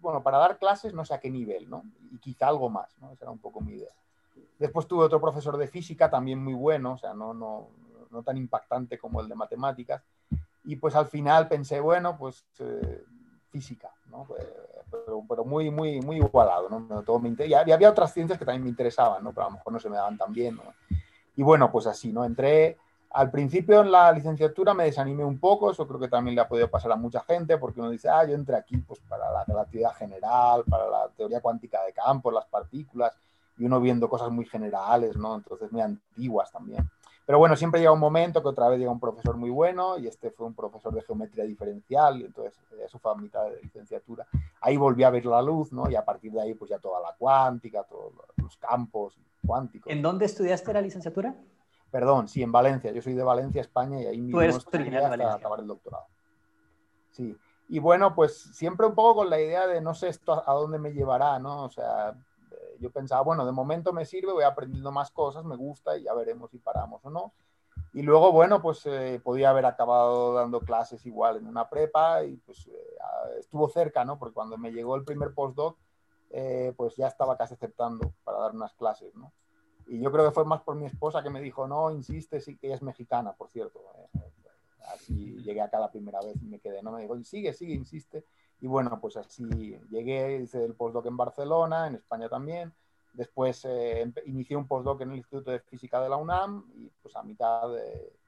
[0.00, 1.84] bueno, para dar clases no sé a qué nivel, ¿no?
[2.10, 3.12] Y quizá algo más, ¿no?
[3.12, 3.92] Esa era un poco mi idea.
[4.58, 7.68] Después tuve otro profesor de física también muy bueno, o sea, no, no,
[8.10, 10.02] no tan impactante como el de matemáticas.
[10.64, 13.04] Y pues al final pensé, bueno, pues eh,
[13.50, 14.26] física, ¿no?
[14.90, 17.02] Pero, pero, muy, muy, muy igualado, ¿no?
[17.02, 19.32] Todo me y había otras ciencias que también me interesaban, ¿no?
[19.32, 20.62] Pero a lo mejor no se me daban tan bien, ¿no?
[21.36, 22.24] Y bueno, pues así, ¿no?
[22.24, 22.78] Entré,
[23.10, 26.48] al principio en la licenciatura me desanimé un poco, eso creo que también le ha
[26.48, 29.44] podido pasar a mucha gente, porque uno dice, ah, yo entré aquí pues para la
[29.44, 33.12] relatividad general, para la teoría cuántica de campos, las partículas,
[33.58, 35.36] y uno viendo cosas muy generales, ¿no?
[35.36, 36.88] Entonces muy antiguas también.
[37.24, 40.08] Pero bueno, siempre llega un momento que otra vez llega un profesor muy bueno y
[40.08, 44.26] este fue un profesor de geometría diferencial y entonces eso fue a mitad de licenciatura.
[44.60, 45.88] Ahí volví a ver la luz, ¿no?
[45.88, 49.92] Y a partir de ahí pues ya toda la cuántica, todos los campos cuánticos.
[49.92, 51.34] ¿En dónde estudiaste la licenciatura?
[51.90, 52.90] Perdón, sí, en Valencia.
[52.90, 56.06] Yo soy de Valencia, España y ahí mismo estudié hasta acabar el doctorado.
[57.10, 57.36] Sí.
[57.68, 60.78] Y bueno, pues siempre un poco con la idea de no sé esto a dónde
[60.78, 61.64] me llevará, ¿no?
[61.64, 62.14] O sea,
[62.82, 66.12] yo pensaba, bueno, de momento me sirve, voy aprendiendo más cosas, me gusta y ya
[66.14, 67.32] veremos si paramos o no.
[67.94, 72.36] Y luego, bueno, pues eh, podía haber acabado dando clases igual en una prepa y
[72.38, 72.96] pues eh,
[73.38, 74.18] estuvo cerca, ¿no?
[74.18, 75.78] Porque cuando me llegó el primer postdoc,
[76.30, 79.32] eh, pues ya estaba casi aceptando para dar unas clases, ¿no?
[79.86, 82.56] Y yo creo que fue más por mi esposa que me dijo, no, insiste, sí,
[82.56, 83.80] que ella es mexicana, por cierto.
[84.94, 86.92] así llegué acá la primera vez y me quedé, ¿no?
[86.92, 88.24] Me dijo, sigue, sigue, insiste.
[88.62, 92.72] Y bueno, pues así llegué, hice el postdoc en Barcelona, en España también.
[93.12, 97.14] Después eh, inicié un postdoc en el Instituto de Física de la UNAM y pues
[97.16, 97.68] a mitad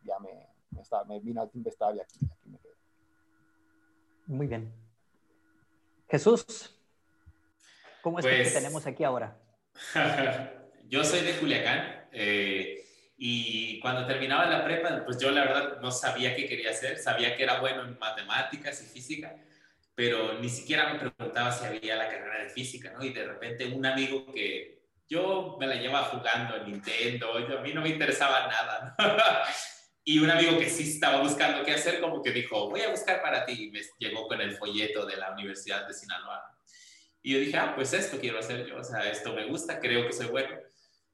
[0.02, 2.74] ya me, me, me vine al Investav y aquí, aquí me quedé.
[4.26, 4.72] Muy bien.
[6.08, 6.76] Jesús,
[8.02, 9.38] ¿cómo es que pues tenemos aquí ahora?
[10.88, 12.84] yo soy de Culiacán eh,
[13.16, 17.36] y cuando terminaba la prepa, pues yo la verdad no sabía qué quería hacer, sabía
[17.36, 19.36] que era bueno en matemáticas y física,
[19.94, 23.04] pero ni siquiera me preguntaba si había la carrera de física, ¿no?
[23.04, 27.72] Y de repente un amigo que yo me la llevaba jugando en Nintendo, a mí
[27.72, 29.06] no me interesaba nada, ¿no?
[30.04, 33.22] y un amigo que sí estaba buscando qué hacer, como que dijo, voy a buscar
[33.22, 36.42] para ti, y me llegó con el folleto de la Universidad de Sinaloa.
[37.22, 40.06] Y yo dije, ah, pues esto quiero hacer yo, o sea, esto me gusta, creo
[40.06, 40.58] que soy bueno.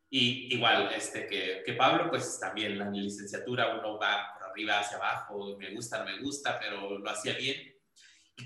[0.08, 4.96] Y igual este, que, que Pablo, pues también la licenciatura uno va por arriba hacia
[4.96, 7.69] abajo, me gusta, no me gusta, pero lo hacía bien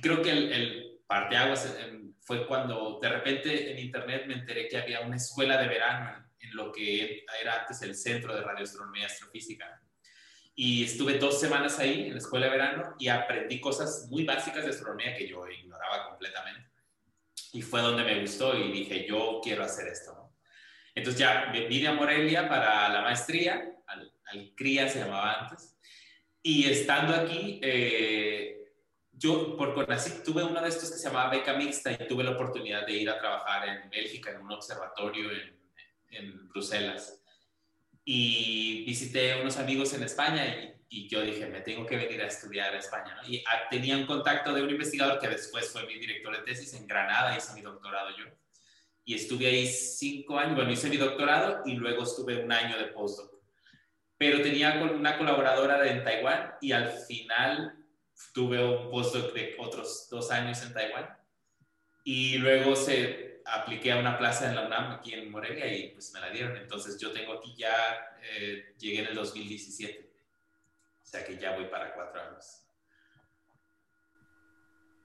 [0.01, 1.77] creo que el, el parteaguas
[2.25, 6.57] fue cuando de repente en internet me enteré que había una escuela de verano en,
[6.57, 9.81] lo que era antes el Centro de Radioastronomía y Astrofísica.
[10.55, 14.65] Y estuve dos semanas ahí en la escuela de verano y aprendí cosas muy básicas
[14.65, 16.71] de astronomía que yo ignoraba completamente.
[17.53, 20.33] Y fue donde me gustó y dije, yo quiero hacer esto.
[20.95, 25.77] Entonces ya vine a Morelia para la maestría, al, al CRIA se llamaba antes.
[26.41, 28.64] Y estando aquí, eh,
[29.25, 32.33] yo por CONACYT tuve uno de estos que se llamaba beca mixta y tuve la
[32.33, 35.59] oportunidad de ir a trabajar en Bélgica en un observatorio en,
[36.11, 37.23] en Bruselas.
[38.05, 42.27] Y visité unos amigos en España y, y, yo dije, me tengo que venir a
[42.27, 43.17] estudiar a España.
[43.27, 46.75] Y ah, tenía un contacto de un investigador que después fue mi director de tesis
[46.75, 48.27] en Granada, hice mi doctorado yo.
[49.07, 52.89] Y estuve ahí cinco años, bueno, hice mi doctorado y luego estuve un año de
[52.89, 53.33] postdoc.
[54.19, 57.84] Pero tenía una colaboradora en Taiwán y al final
[58.33, 61.17] tuve un postdoc de otros dos años en Taiwán
[62.05, 66.13] y luego se apliqué a una plaza en la UNAM aquí en Morelia y pues
[66.13, 66.57] me la dieron.
[66.57, 67.73] Entonces yo tengo aquí ya,
[68.23, 70.11] eh, llegué en el 2017,
[71.03, 72.61] o sea que ya voy para cuatro años.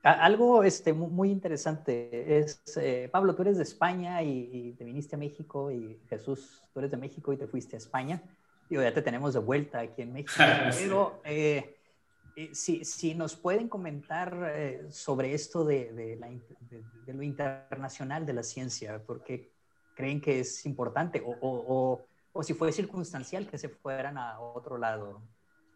[0.01, 5.19] Algo este, muy interesante es, eh, Pablo, tú eres de España y, te viniste a
[5.19, 8.21] México y Jesús, tú eres de México y te fuiste a España.
[8.69, 10.33] y ya te tenemos de vuelta aquí en México.
[10.79, 11.78] Pero eh,
[12.39, 16.17] eh, si, nos pueden comentar eh, sobre esto de,
[17.07, 19.51] lo internacional de la ciencia, porque
[19.93, 22.05] creen que es importante o,
[22.41, 25.21] si fue circunstancial que se fueran a otro lado.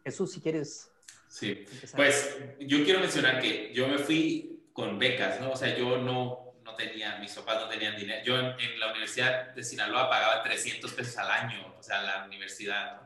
[0.04, 0.90] Jesús, si quieres.
[1.28, 5.52] Sí, pues yo quiero mencionar que yo me fui con becas, ¿no?
[5.52, 8.24] O sea, yo no, no tenía, mis papás no tenían dinero.
[8.24, 13.02] Yo en, la Universidad de Sinaloa pagaba 300 pesos al año, o sea, la universidad.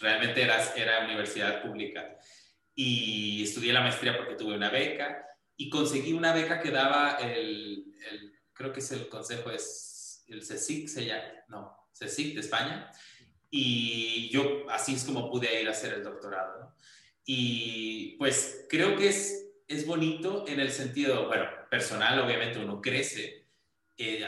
[0.00, 2.16] Realmente era, era universidad pública.
[2.74, 7.84] Y estudié la maestría porque tuve una beca y conseguí una beca que daba el,
[8.52, 12.90] creo que es el consejo, es el CSIC, se llama, no, CSIC de España.
[13.50, 16.74] Y yo así es como pude ir a hacer el doctorado.
[17.24, 23.46] Y pues creo que es, es bonito en el sentido, bueno, personal, obviamente uno crece.
[23.98, 24.26] Eh,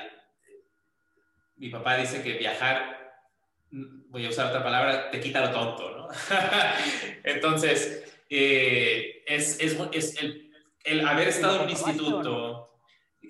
[1.57, 3.21] mi papá dice que viajar,
[3.71, 6.09] voy a usar otra palabra, te quita lo tonto, ¿no?
[7.25, 10.53] Entonces, eh, es, es, es el,
[10.85, 12.81] el, haber estado en un instituto.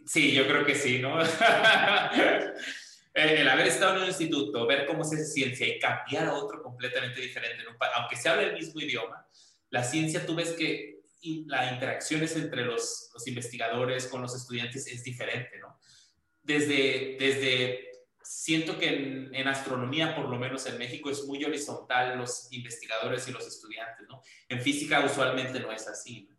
[0.06, 1.20] Sí, yo creo que sí, ¿no?
[3.14, 6.62] el haber estado en un instituto, ver cómo se hace ciencia y cambiar a otro
[6.62, 9.26] completamente diferente, aunque se hable el mismo idioma,
[9.70, 11.00] la ciencia tú ves que
[11.46, 15.78] las interacciones entre los, los, investigadores con los estudiantes es diferente, ¿no?
[16.42, 17.93] Desde, desde
[18.24, 23.28] siento que en, en, astronomía, por lo menos en México, es muy horizontal los investigadores
[23.28, 24.22] y los estudiantes, ¿no?
[24.48, 26.26] En física usualmente no es así.
[26.28, 26.36] ¿no?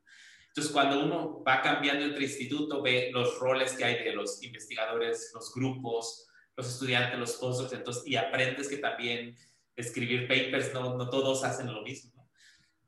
[0.48, 5.32] Entonces, cuando uno va cambiando entre instituto, ve los roles que hay de los investigadores,
[5.34, 9.38] los grupos, los estudiantes, los postdocs, entonces, y aprendes que también
[9.76, 12.15] escribir papers, no, no todos hacen lo mismo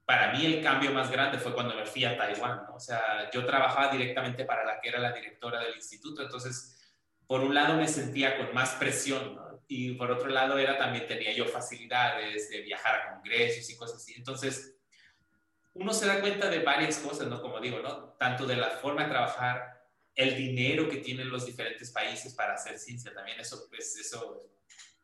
[0.07, 2.75] para mí el cambio más grande fue cuando me fui a Taiwán, ¿no?
[2.75, 6.76] O sea, yo trabajaba directamente para la que era la directora del instituto, entonces,
[7.27, 9.39] por un lado me sentía con más presión.
[9.69, 13.97] Y por otro lado era también tenía yo facilidades de viajar a congresos y cosas
[13.97, 14.13] así.
[14.15, 14.77] Entonces,
[15.73, 17.41] uno se da cuenta de varias cosas, ¿no?
[17.41, 18.13] Como digo, ¿no?
[18.13, 19.85] Tanto de la forma de trabajar,
[20.15, 23.37] el dinero que tienen los diferentes países para hacer ciencia también,
[23.69, 24.49] pues, eso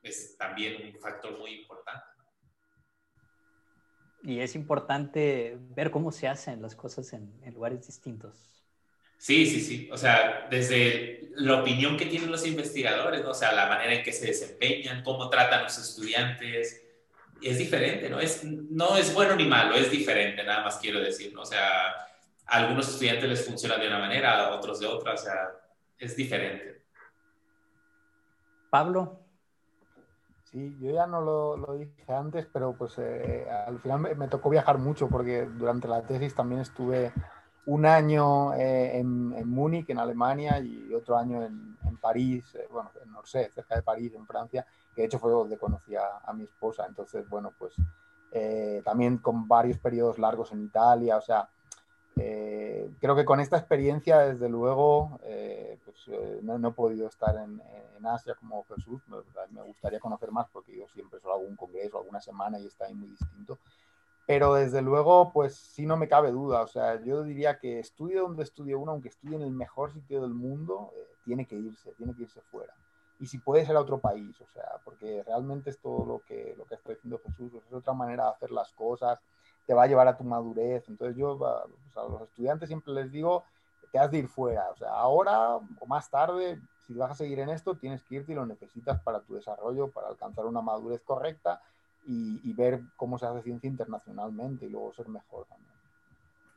[0.01, 2.13] es también un factor muy importante
[4.23, 8.52] y es importante ver cómo se hacen las cosas en, lugares distintos.
[9.23, 9.89] Sí, sí, sí.
[9.89, 13.29] O sea, desde la opinión que tienen los investigadores, ¿no?
[13.29, 16.85] o sea, la manera en que se desempeñan, cómo tratan a los estudiantes,
[17.41, 18.19] es diferente, ¿no?
[18.19, 21.43] Es, no es bueno ni malo, es diferente, nada más quiero decir, ¿no?
[21.43, 25.17] O sea, a algunos estudiantes les funciona de una manera, a otros de otra, o
[25.17, 25.51] sea,
[25.97, 26.83] es diferente.
[28.69, 29.21] Pablo,
[30.51, 34.51] Sí, yo ya no lo, lo dije antes, pero pues eh, al final me, tocó
[34.51, 37.11] viajar mucho porque durante la tesis también estuve
[37.65, 42.67] un año eh, en, en Múnich, en Alemania, y otro año en, en París, eh,
[42.71, 46.19] bueno, en Orsay, cerca de París, en Francia, que de hecho fue donde conocí a,
[46.25, 46.85] a mi esposa.
[46.87, 47.75] Entonces, bueno, pues
[48.83, 51.47] también con varios periodos largos en Italia, o sea,
[52.15, 55.19] creo que con esta experiencia, desde luego,
[55.85, 57.61] pues, no, no, he podido estar en,
[58.03, 61.99] en Asia como Jesús, me, gustaría conocer más porque yo siempre solo hago un congreso,
[61.99, 63.59] alguna semana y está ahí muy distinto.
[64.25, 68.19] Pero desde luego, pues sí no me cabe duda, o sea, yo diría que estudie
[68.19, 71.91] donde estudie uno, aunque estudie en el mejor sitio del mundo, eh, tiene que irse,
[71.93, 72.73] tiene que irse fuera.
[73.19, 76.55] Y si puede ser a otro país, o sea, porque realmente es todo lo que,
[76.57, 79.19] lo que está diciendo Jesús, pues, es otra manera de hacer las cosas,
[79.65, 80.87] te va a llevar a tu madurez.
[80.87, 83.43] Entonces yo a los estudiantes siempre les digo,
[83.91, 87.39] te has de ir fuera, o sea, ahora o más tarde si vas a seguir
[87.39, 91.01] en esto, tienes que irte y lo necesitas para tu desarrollo, para alcanzar una madurez
[91.03, 91.61] correcta
[92.05, 95.73] y, ver cómo se hace ciencia internacionalmente y luego ser mejor también.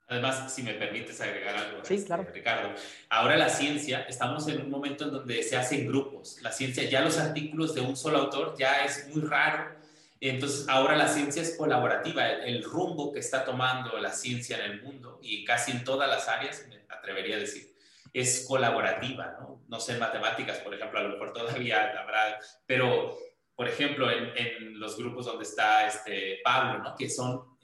[0.09, 2.27] Además, si me permites agregar algo, sí, claro.
[2.33, 2.75] Ricardo,
[3.09, 6.41] ahora la ciencia, estamos en un momento en donde se hacen grupos.
[6.43, 9.75] La ciencia, ya los artículos de un solo autor ya es muy raro.
[10.21, 12.29] Entonces, ahora la ciencia es colaborativa.
[12.29, 16.09] El, el rumbo que está tomando la ciencia en el mundo y casi en todas
[16.09, 17.77] las áreas, me atrevería a decir,
[18.17, 19.63] es colaborativa, ¿no?
[19.69, 23.19] No sé, en matemáticas, por ejemplo, a lo mejor todavía habrá, pero,
[23.57, 26.95] por ejemplo, en, los grupos donde está este Pablo, ¿no?
[26.95, 27.57] Que son,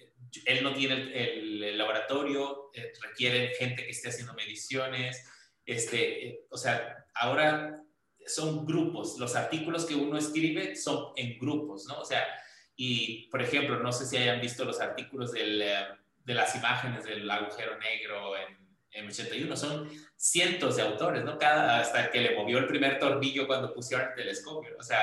[0.46, 5.28] él no tiene el, laboratorio, eh, requieren gente que esté haciendo mediciones,
[5.66, 7.83] este, eh, o sea, ahora
[8.26, 12.00] son grupos, los artículos que uno escribe son en grupos, ¿no?
[12.00, 12.26] O sea,
[12.74, 15.87] y, por ejemplo, no sé si hayan visto los artículos del, eh,
[16.24, 21.38] de las imágenes del agujero negro en M81, son cientos de autores, ¿no?
[21.38, 24.76] Cada, hasta que le movió el primer tornillo cuando pusieron el telescopio.
[24.78, 25.02] O sea,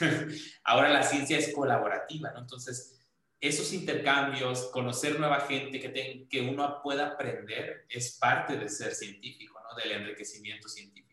[0.64, 2.40] ahora la ciencia es colaborativa, ¿no?
[2.40, 3.00] Entonces,
[3.40, 9.60] esos intercambios, conocer nueva gente que, que uno pueda aprender, es parte de ser científico,
[9.62, 9.76] ¿no?
[9.76, 11.08] Del enriquecimiento científico.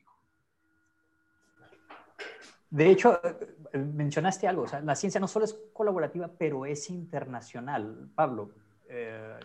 [2.70, 6.90] De hecho, eh, mencionaste algo, o sea, la ciencia no solo es colaborativa, pero es
[6.90, 8.10] internacional.
[8.16, 8.52] Pablo,
[8.90, 9.40] eh,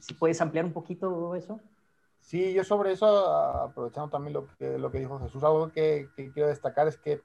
[0.00, 1.60] si puedes ampliar un poquito eso.
[2.20, 6.48] Sí, yo sobre eso, aprovechando también lo que, lo que dijo Jesús, algo que, quiero
[6.48, 7.20] destacar es que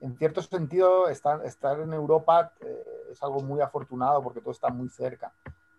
[0.00, 4.68] en cierto sentido estar, estar en Europa eh, es algo muy afortunado porque todo está
[4.68, 5.32] muy cerca.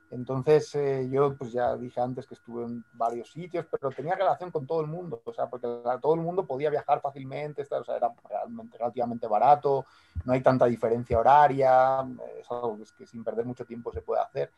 [0.10, 4.52] Entonces eh, yo pues ya dije antes que estuve en varios sitios, pero tenía relación
[4.52, 5.68] con todo el mundo, o sea, porque
[6.02, 9.86] todo el mundo podía viajar fácilmente, o sea, era realmente, relativamente barato,
[10.24, 12.08] no hay tanta diferencia horaria,
[12.40, 14.50] es algo que, sin perder mucho tiempo se puede hacer.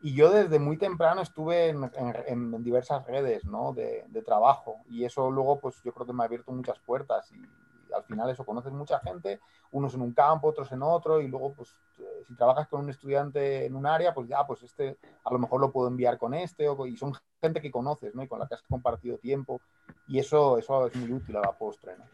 [0.00, 1.90] Y yo desde muy temprano estuve en,
[2.26, 3.72] en, diversas redes ¿no?
[3.72, 7.32] de, de, trabajo y eso luego pues yo creo que me ha abierto muchas puertas
[7.32, 7.42] y,
[7.94, 9.40] al final eso, conoces mucha gente,
[9.72, 12.90] unos en un campo, otros en otro, y luego, pues, eh, si trabajas con un
[12.90, 16.34] estudiante en un área, pues ya, pues este a lo mejor lo puedo enviar con
[16.34, 18.22] este, o, y son gente que conoces, ¿no?
[18.22, 19.60] Y con la que has compartido tiempo,
[20.06, 22.04] y eso, eso es muy útil a la postre, ¿no?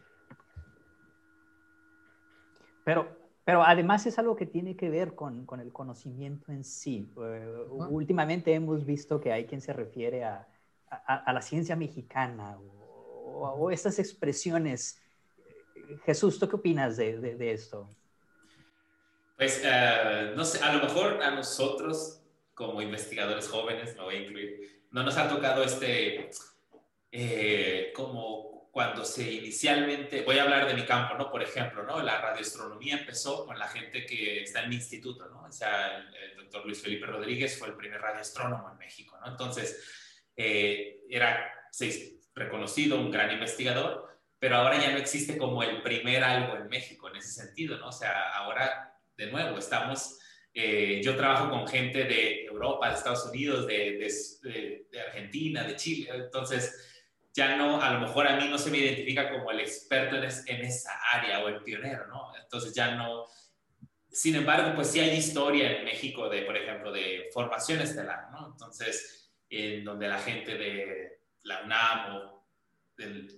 [2.83, 3.07] Pero,
[3.43, 7.11] pero además es algo que tiene que ver con, con el conocimiento en sí.
[7.17, 10.47] Eh, últimamente hemos visto que hay quien se refiere a,
[10.89, 15.01] a, a la ciencia mexicana o, o, estas expresiones
[16.05, 17.89] Jesús, ¿tú qué opinas de, esto?
[19.37, 22.21] Pues, eh, no sé, a lo mejor a nosotros,
[22.53, 24.15] como investigadores jóvenes, me voy
[24.91, 26.29] no nos ha tocado este,
[27.11, 31.31] eh, como cuando se inicialmente, voy a hablar de mi campo, ¿no?
[31.31, 32.01] Por ejemplo, ¿no?
[32.01, 35.43] La radioastronomía empezó con la gente que está en mi instituto, ¿no?
[35.43, 39.31] O sea, el, doctor Luis Felipe Rodríguez fue el primer radioastrónomo en México, ¿no?
[39.31, 39.81] Entonces,
[40.35, 41.53] eh, era
[42.33, 47.09] reconocido, un gran investigador, pero ahora ya no existe como el primer algo en México
[47.09, 47.87] en ese sentido, ¿no?
[47.89, 50.19] O sea, ahora, de nuevo, estamos,
[50.53, 53.97] eh, yo trabajo con gente de Europa, de Estados Unidos, de,
[54.43, 56.91] de, Argentina, de Chile, entonces
[57.33, 60.23] ya no, a lo mejor a mí no se me identifica como el experto en,
[60.23, 62.31] en esa área o el pionero, ¿no?
[62.41, 63.25] Entonces ya no,
[64.15, 68.47] sin embargo, pues sí hay historia en México de, por ejemplo, de formación estelar, ¿no?
[68.47, 72.34] Entonces, en donde la gente de la UNAM o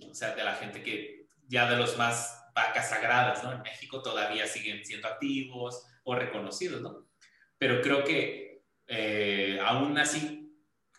[0.09, 3.51] o sea, de la gente que ya de los más vacas sagradas, ¿no?
[3.53, 7.07] En México todavía siguen siendo activos o reconocidos, ¿no?
[7.57, 10.47] Pero creo que eh, aún así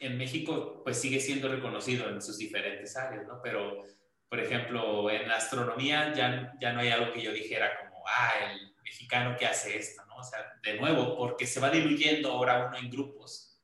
[0.00, 3.40] en México pues sigue siendo reconocido en sus diferentes áreas, ¿no?
[3.42, 3.84] Pero,
[4.28, 8.32] por ejemplo, en la astronomía ya, ya no hay algo que yo dijera como, ah,
[8.50, 10.16] el mexicano que hace esto, ¿no?
[10.16, 13.60] O sea, de nuevo, porque se va diluyendo ahora uno en grupos.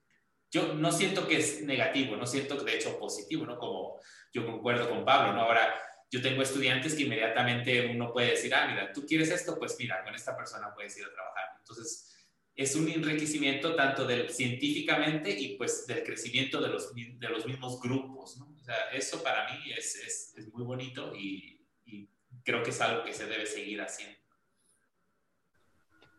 [0.51, 3.59] Yo no siento que es negativo, no siento que de hecho positivo, ¿no?
[3.59, 4.01] Como
[4.35, 5.43] yo concuerdo con Pablo, ¿no?
[5.43, 5.73] Ahora,
[6.11, 10.03] yo tengo estudiantes que inmediatamente uno puede decir, ah, mira, tú quieres esto, pues mira,
[10.05, 11.45] con esta persona puedes ir a trabajar.
[11.61, 12.11] Entonces,
[12.57, 17.81] es un enriquecimiento tanto del, científicamente y pues del crecimiento de los, de los mismos
[17.81, 18.55] grupos, ¿no?
[18.61, 22.09] O sea, eso para mí es, es, es muy bonito y, y,
[22.45, 24.19] creo que es algo que se debe seguir haciendo.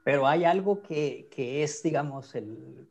[0.03, 2.87] Pero hay algo que, que es, digamos, el,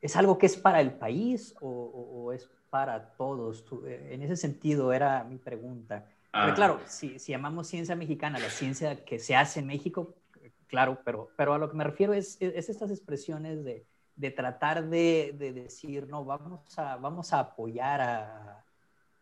[0.00, 3.64] ¿es algo que es para el país o, o, o es para todos.
[3.86, 6.06] Eh, en ese sentido era mi pregunta.
[6.32, 6.54] Pero ah.
[6.56, 10.16] claro, si, si, llamamos ciencia mexicana, la ciencia que se hace en México,
[10.66, 14.88] claro, pero, pero a lo que me refiero es, es estas expresiones de, de tratar
[14.88, 18.64] de, de, decir, no, vamos a, vamos a apoyar a,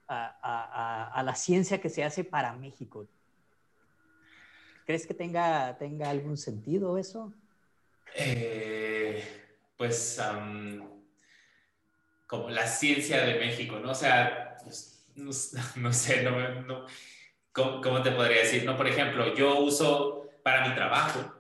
[0.09, 3.07] a, a, a, la ciencia que se hace para México.
[4.87, 7.35] ¿Crees que tenga, tenga algún sentido eso?
[8.15, 9.23] Eh,
[9.77, 10.19] pues
[12.33, 13.91] como la ciencia de México, ¿no?
[13.91, 15.33] O sea, pues, no,
[15.93, 16.87] sé, no,
[17.53, 18.65] ¿cómo, te podría decir?
[18.65, 21.31] No, por ejemplo, yo uso para mi trabajo,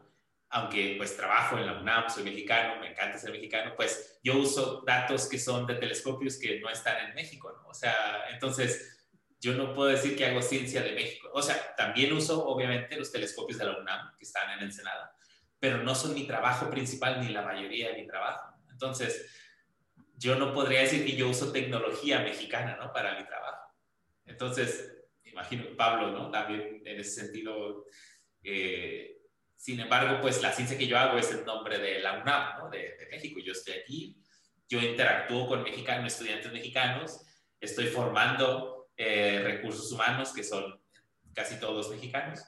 [0.51, 4.83] aunque pues trabajo en la UNAM, soy mexicano, me encanta ser mexicano, pues yo uso
[4.87, 7.69] datos que son de telescopios que no están en México, ¿no?
[7.71, 9.09] O sea, entonces
[9.41, 11.31] yo no puedo decir que hago ciencia de México.
[11.33, 15.17] O sea, también uso obviamente los telescopios de la UNAM que están en Ensenada,
[15.59, 18.59] pero no son mi trabajo principal ni la mayoría de mi trabajo.
[18.71, 19.27] Entonces,
[20.23, 22.93] yo no podría decir que yo uso tecnología mexicana, ¿no?
[22.93, 23.75] Para mi trabajo.
[24.25, 24.95] Entonces,
[25.25, 26.31] imagino, Pablo, ¿no?
[26.31, 27.87] También en ese sentido,
[28.45, 29.19] eh,
[29.57, 32.71] sin embargo, pues la ciencia que yo hago es el nombre de la UNAM, ¿no?
[32.71, 33.41] De, México.
[33.45, 34.17] Yo estoy aquí,
[34.69, 37.21] yo interactúo con mexicanos, estudiantes mexicanos,
[37.61, 40.81] estoy formando eh, recursos humanos que son
[41.35, 42.41] casi todos mexicanos.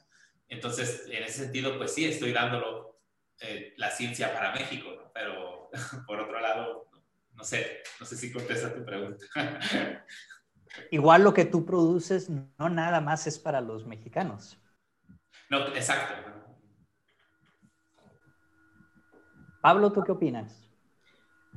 [0.48, 3.00] Entonces, en ese sentido, pues sí, estoy dándolo
[3.40, 5.12] eh, la ciencia para México, ¿no?
[5.12, 5.70] Pero
[6.06, 6.88] por otro lado,
[7.36, 9.24] no sé, no sé si contesta tu pregunta.
[10.90, 14.58] Igual lo que tú produces no nada más es para los mexicanos.
[15.50, 16.14] No, exacto.
[19.60, 20.68] Pablo, ¿tú qué opinas?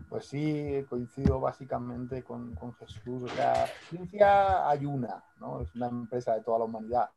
[0.09, 3.23] Pues sí, coincido básicamente con, con Jesús.
[3.23, 5.61] O sea, ciencia hay una, ¿no?
[5.61, 7.09] Es una empresa de toda la humanidad.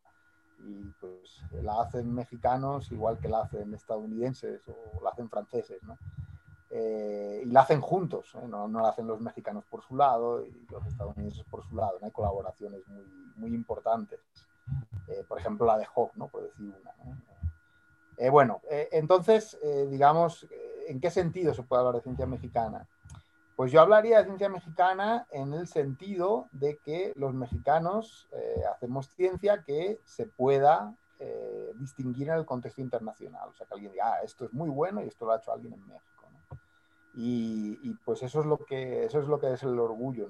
[0.66, 5.96] Y pues la hacen mexicanos igual que la hacen estadounidenses o la hacen franceses, ¿no?
[6.70, 8.46] Eh, y la hacen juntos, ¿eh?
[8.46, 11.98] no, no la hacen los mexicanos por su lado y los estadounidenses por su lado,
[12.00, 12.06] ¿no?
[12.06, 13.04] hay colaboraciones muy,
[13.34, 14.20] muy importantes,
[15.08, 16.28] eh, por ejemplo la de Hawk, ¿no?
[16.28, 18.30] por decir una.
[18.30, 18.60] bueno,
[18.92, 19.58] entonces,
[19.88, 20.46] digamos,
[20.86, 22.86] ¿en qué sentido se puede hablar de ciencia mexicana?
[23.60, 29.10] pues yo hablaría de ciencia mexicana en el sentido de que los mexicanos eh, hacemos
[29.10, 33.50] ciencia que se pueda eh, distinguir en el contexto internacional.
[33.50, 35.52] O sea, que alguien diga, ah, esto es muy bueno y esto lo ha hecho
[35.52, 36.19] alguien en México.
[37.22, 40.26] Y, pues eso es lo que, eso es, lo que es el orgullo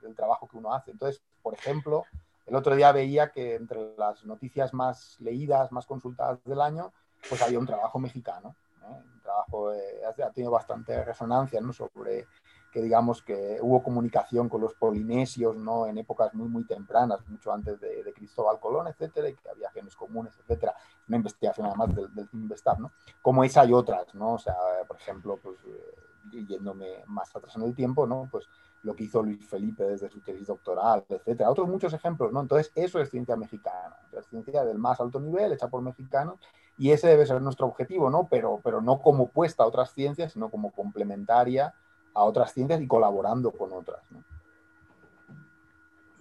[0.00, 0.92] del trabajo que uno hace.
[0.92, 2.04] Entonces, por ejemplo,
[2.46, 6.92] el otro día veía que entre las noticias más leídas, más consultadas del año,
[7.28, 8.54] pues había un trabajo mexicano.
[8.86, 11.72] Un trabajo eh, ha tenido bastante resonancia ¿no?
[11.72, 12.26] sobre
[12.70, 15.86] que digamos que hubo comunicación con los polinesios ¿no?
[15.86, 19.96] en épocas muy muy tempranas, mucho antes de, Cristóbal Colón, etcétera, y que había genes
[19.96, 20.74] comunes, etcétera.
[21.08, 22.92] Una investigación además del, del Investab, ¿no?
[23.22, 24.34] Como esa y otras, ¿no?
[24.34, 24.54] O sea,
[24.86, 28.28] por ejemplo, pues eh, yéndome más atrás en el tiempo, ¿no?
[28.30, 28.46] Pues
[28.82, 31.50] lo que hizo Luis Felipe desde su tesis doctoral, etcétera.
[31.50, 32.40] Otros muchos ejemplos, ¿no?
[32.40, 36.38] Entonces, eso es ciencia mexicana, es ciencia del más alto nivel, hecha por mexicanos,
[36.78, 38.26] y ese debe ser nuestro objetivo, ¿no?
[38.30, 41.74] Pero, pero no como puesta a otras ciencias, sino como complementaria
[42.20, 44.22] a otras ciencias y colaborando con otras, ¿no?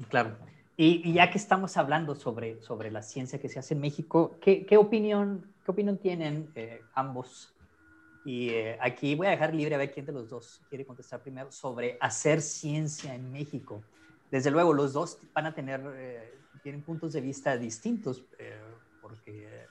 [0.10, 0.38] Claro.
[0.78, 4.66] Y, ya que estamos hablando sobre, sobre la ciencia que se hace en México, ¿qué,
[4.66, 7.54] qué opinión, qué opinión tienen eh, ambos
[8.26, 11.22] y eh, aquí voy a dejar libre a ver quién de los dos quiere contestar
[11.22, 13.82] primero sobre hacer ciencia en México.
[14.30, 18.60] Desde luego, los dos van a tener, eh, tienen puntos de vista distintos, eh,
[19.02, 19.66] porque,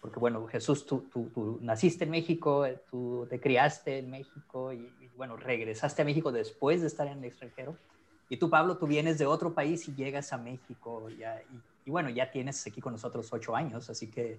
[0.00, 5.36] porque, bueno, Jesús, tú, tú, naciste en México, tú te criaste en México y, bueno,
[5.36, 7.76] regresaste a México después de estar en el extranjero.
[8.28, 11.90] Y tú, Pablo, tú vienes de otro país y llegas a México ya, y, y
[11.90, 14.38] bueno, ya tienes aquí con nosotros ocho años, así que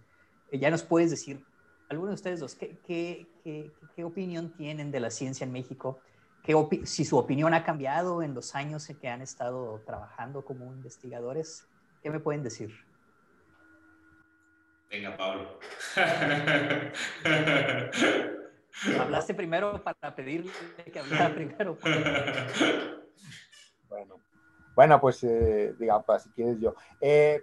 [0.52, 1.44] ya nos puedes decir
[1.90, 6.00] algunos de ustedes dos, ¿qué, qué, qué, qué, opinión tienen de la ciencia en México?
[6.84, 11.68] si su opinión ha cambiado en los años en que han estado trabajando como investigadores,
[12.04, 12.72] ¿qué me pueden decir?
[14.92, 15.58] Venga, Pablo.
[19.00, 20.52] Hablaste primero para pedirle
[20.92, 21.78] que hablara primero.
[23.88, 24.20] Bueno,
[24.76, 26.76] bueno pues eh, diga, pues, si quieres yo.
[27.00, 27.42] Eh,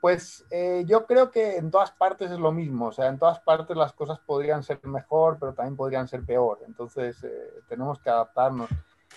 [0.00, 3.40] pues eh, yo creo que en todas partes es lo mismo, o sea, en todas
[3.40, 8.08] partes las cosas podrían ser mejor, pero también podrían ser peor, entonces eh, tenemos que
[8.08, 8.70] adaptarnos.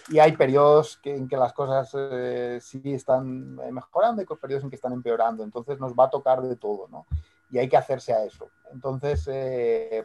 [0.10, 1.96] Y hay periodos en que las cosas
[2.62, 6.58] sí están mejorando y periodos en que están empeorando, entonces nos va a tocar de
[6.58, 7.06] todo, ¿no?
[7.50, 8.50] Y hay que hacerse a eso.
[8.72, 9.24] Entonces,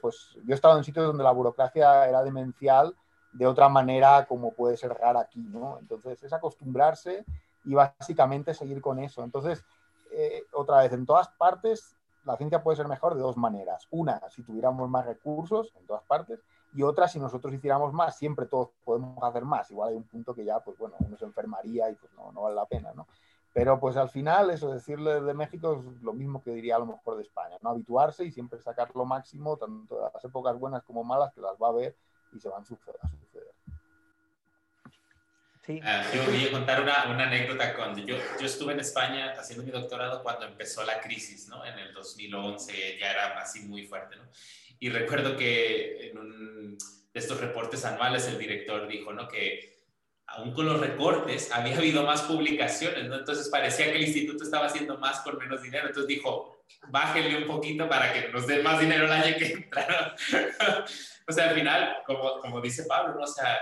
[0.01, 2.95] pues yo he estado en sitios donde la burocracia era demencial
[3.32, 5.78] de otra manera como puede ser rara aquí, ¿no?
[5.78, 7.24] Entonces es acostumbrarse
[7.64, 9.22] y básicamente seguir con eso.
[9.22, 9.64] Entonces,
[10.11, 13.86] eh, otra vez, en todas partes la ciencia puede ser mejor de dos maneras.
[13.91, 16.41] Una, si tuviéramos más recursos en todas partes,
[16.74, 19.70] y otra, si nosotros hiciéramos más, siempre todos podemos hacer más.
[19.70, 22.43] Igual hay un punto que ya, pues bueno, uno se enfermaría y pues no, no
[22.43, 23.07] vale la pena, ¿no?
[23.59, 26.87] Pero pues al final, eso, decirle de México es lo mismo que diría a lo
[26.87, 27.71] mejor de España, ¿no?
[27.71, 31.57] Habituarse y siempre sacar lo máximo, tanto de las épocas buenas como malas, que las
[31.61, 31.97] va a ver
[32.33, 33.01] y se van a suceder.
[35.83, 37.75] Ah, yo voy a contar una, una anécdota.
[37.75, 41.65] Cuando yo, yo estuve en España haciendo mi doctorado cuando empezó la crisis, ¿no?
[41.67, 44.23] En el 2011 ya era así muy fuerte, ¿no?
[44.79, 49.27] Y recuerdo que en un de estos reportes anuales el director dijo, ¿no?
[49.27, 49.78] Que
[50.29, 53.16] aún con los recortes había habido más publicaciones, ¿no?
[53.16, 55.87] Entonces parecía que el instituto estaba haciendo más con menos dinero.
[55.87, 60.14] Entonces dijo, bájenle un poquito para que nos den más dinero el año que entra.
[61.29, 63.22] o sea, al final, como, como dice Pablo, ¿no?
[63.22, 63.59] O sea,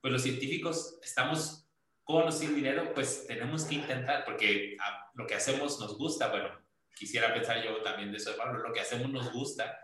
[0.00, 1.68] pues los científicos estamos
[2.02, 4.76] con o sin dinero, pues tenemos que intentar, porque
[5.14, 6.48] lo que hacemos nos gusta, bueno,
[6.94, 9.76] quisiera pensar yo también de eso, Pablo, lo que hacemos nos gusta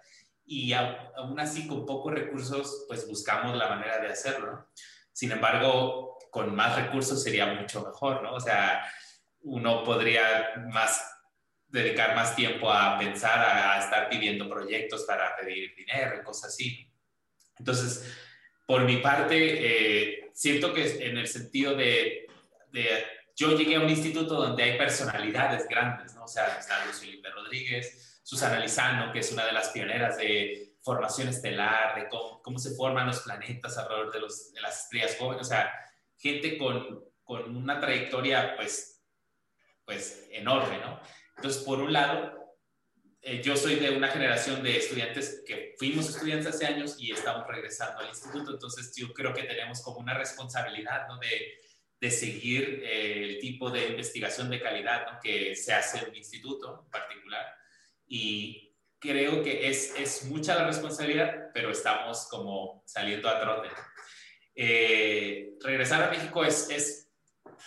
[0.45, 4.69] y aún así con pocos recursos, pues buscamos la manera de hacerlo.
[5.13, 8.33] Sin embargo, con más recursos sería mucho mejor, ¿no?
[8.33, 8.91] O sea,
[9.43, 11.07] uno podría más
[11.69, 16.55] dedicar más tiempo a pensar, a, a estar pidiendo proyectos para pedir dinero y cosas
[16.55, 16.91] así.
[17.59, 18.11] Entonces,
[18.67, 22.27] por mi parte, eh, siento que en el sentido de,
[23.37, 26.25] yo llegué a un instituto donde hay personalidades grandes, ¿no?
[26.25, 30.77] O sea, está Luis Felipe Rodríguez, Susana Lizano, que es una de las pioneras de
[30.81, 35.47] formación estelar, de cómo, se forman los planetas alrededor de, los, de, las estrellas jóvenes,
[35.47, 35.71] o sea,
[36.23, 39.03] gente con, con una trayectoria, pues,
[39.85, 41.01] pues, enorme, ¿no?
[41.37, 42.43] Entonces, por un lado,
[43.21, 47.47] eh, yo soy de una generación de estudiantes que fuimos estudiantes hace años y estamos
[47.47, 51.19] regresando al instituto, entonces yo creo que tenemos como una responsabilidad ¿no?
[51.19, 51.61] de,
[52.01, 55.21] de, seguir eh, el tipo de investigación de calidad ¿no?
[55.21, 57.47] que se hace en el instituto en particular.
[58.07, 63.69] Y creo que es, es mucha la responsabilidad, pero estamos como saliendo a trote.
[64.55, 67.11] Eh, regresar a México es, es,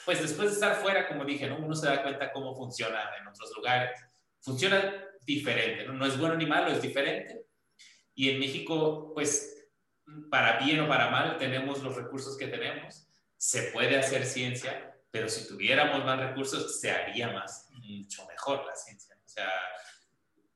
[0.05, 1.57] pues después de estar fuera, como dije, ¿no?
[1.57, 3.99] uno se da cuenta cómo funciona en otros lugares.
[4.41, 5.93] Funciona diferente, ¿no?
[5.93, 7.45] no es bueno ni malo, es diferente.
[8.13, 9.55] Y en México, pues
[10.29, 13.07] para bien o para mal, tenemos los recursos que tenemos,
[13.37, 18.75] se puede hacer ciencia, pero si tuviéramos más recursos, se haría más, mucho mejor la
[18.75, 19.15] ciencia.
[19.15, 19.49] O sea,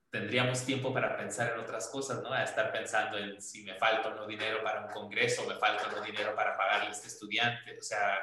[0.10, 2.34] tendríamos tiempo para pensar en otras cosas, ¿no?
[2.34, 5.88] A estar pensando en si me falta o no dinero para un congreso, me falta
[5.88, 7.78] o no dinero para pagarle a este estudiante.
[7.78, 8.18] O sea,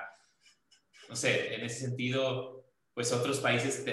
[1.08, 3.84] no sé, en ese sentido, pues otros países,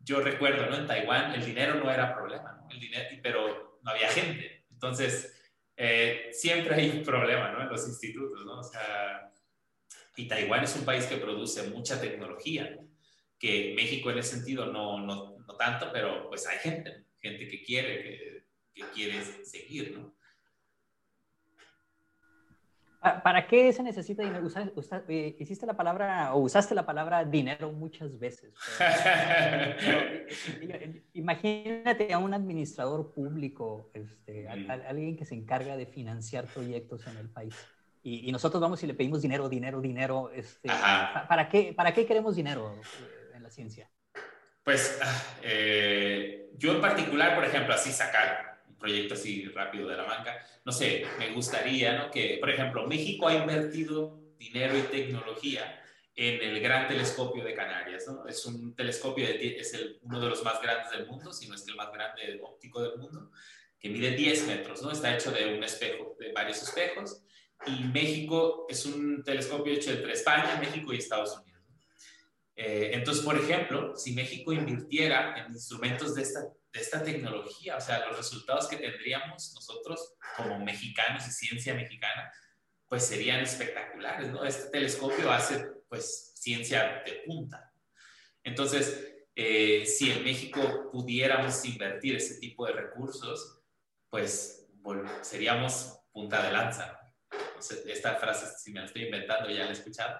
[0.00, 0.76] yo recuerdo, ¿no?
[0.76, 2.70] En Taiwán el dinero no era problema, ¿no?
[2.70, 4.66] El dinero, pero no había gente.
[4.70, 5.34] Entonces,
[5.76, 7.62] eh, siempre hay un problema, ¿no?
[7.62, 8.58] En los institutos, ¿no?
[8.58, 9.32] O sea,
[10.16, 12.78] y Taiwán es un país que produce mucha tecnología,
[13.38, 17.62] que México en ese sentido no, no, no tanto, pero pues hay gente, gente que
[17.62, 20.18] quiere, que, que quiere seguir, ¿no?
[23.00, 24.48] ¿Para qué se necesita dinero?
[25.08, 28.54] Eh, hiciste la palabra o usaste la palabra dinero muchas veces.
[30.60, 37.06] Eh, eh, imagínate a un administrador público, este, alguien que se encarga de financiar proyectos
[37.06, 37.54] en el país.
[38.02, 40.30] Y, nosotros vamos y le pedimos dinero, dinero, dinero.
[40.30, 42.74] Este, ¿para, qué, ¿Para qué queremos dinero
[43.34, 43.90] en la ciencia?
[44.68, 45.24] Pues ah,
[46.58, 51.06] yo en particular, por ejemplo, así sacar proyecto así rápido de la banca, no sé,
[51.18, 52.10] me gustaría ¿no?
[52.10, 55.82] que, por ejemplo, México ha invertido dinero y tecnología
[56.14, 58.08] en el Gran Telescopio de Canarias.
[58.08, 58.28] ¿no?
[58.28, 61.66] Es un telescopio, de, es uno de los más grandes del mundo, si no es
[61.66, 63.30] el más grande óptico del mundo,
[63.80, 64.92] que mide 10 metros, ¿no?
[64.92, 67.22] está hecho de un espejo, de varios espejos,
[67.66, 71.47] y México es un telescopio hecho entre España, México y Estados Unidos.
[72.60, 76.40] Eh, entonces, por ejemplo, si México invirtiera en instrumentos de esta
[76.72, 82.30] de esta tecnología, o sea, los resultados que tendríamos nosotros como mexicanos y ciencia mexicana,
[82.88, 84.44] pues serían espectaculares, ¿no?
[84.44, 87.72] Este telescopio hace, pues, ciencia de punta.
[88.42, 93.60] Entonces, eh, si en México pudiéramos invertir ese tipo de recursos,
[94.10, 94.66] pues
[95.22, 96.94] seríamos punta de lanza.
[97.86, 100.18] esta frase, si me la estoy inventando, ya la he escuchado.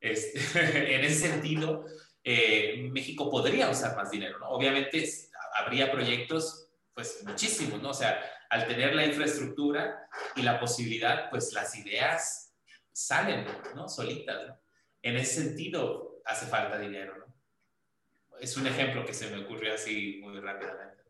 [0.00, 0.40] Este,
[0.94, 1.84] en ese sentido,
[2.24, 4.48] eh, México podría usar más dinero, ¿no?
[4.50, 5.08] Obviamente
[5.54, 7.90] habría proyectos, pues muchísimos, ¿no?
[7.90, 12.54] O sea, al tener la infraestructura y la posibilidad, pues las ideas
[12.92, 13.88] salen, ¿no?
[13.88, 14.58] Solitas, ¿no?
[15.02, 18.38] En ese sentido, hace falta dinero, ¿no?
[18.38, 21.00] Es un ejemplo que se me ocurrió así muy rápidamente.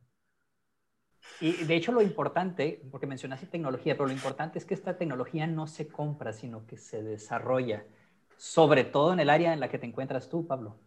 [1.40, 5.46] Y de hecho lo importante, porque mencionaste tecnología, pero lo importante es que esta tecnología
[5.46, 7.84] no se compra, sino que se desarrolla,
[8.40, 10.78] sobre todo en el área en la que te encuentras tú, Pablo.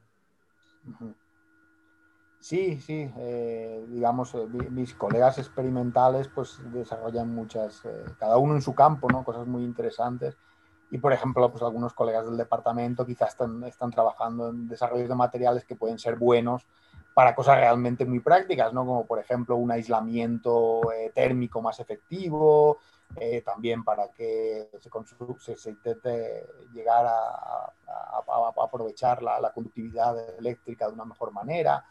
[2.40, 8.64] Sí, sí, eh, digamos, eh, mis colegas experimentales pues desarrollan muchas, eh, cada uno en
[8.64, 9.24] su campo, ¿no?
[9.24, 10.36] Cosas muy interesantes.
[10.90, 15.16] Y, por ejemplo, pues algunos colegas del departamento quizás están, están trabajando en desarrollos de
[15.16, 16.66] materiales que pueden ser buenos
[17.14, 18.84] para cosas realmente muy prácticas, ¿no?
[18.84, 20.82] Como, por ejemplo, un aislamiento
[21.14, 22.80] térmico más efectivo,
[23.46, 27.74] también para que se, se, intente llegar a,
[28.62, 31.86] aprovechar la, conductividad eléctrica de una mejor manera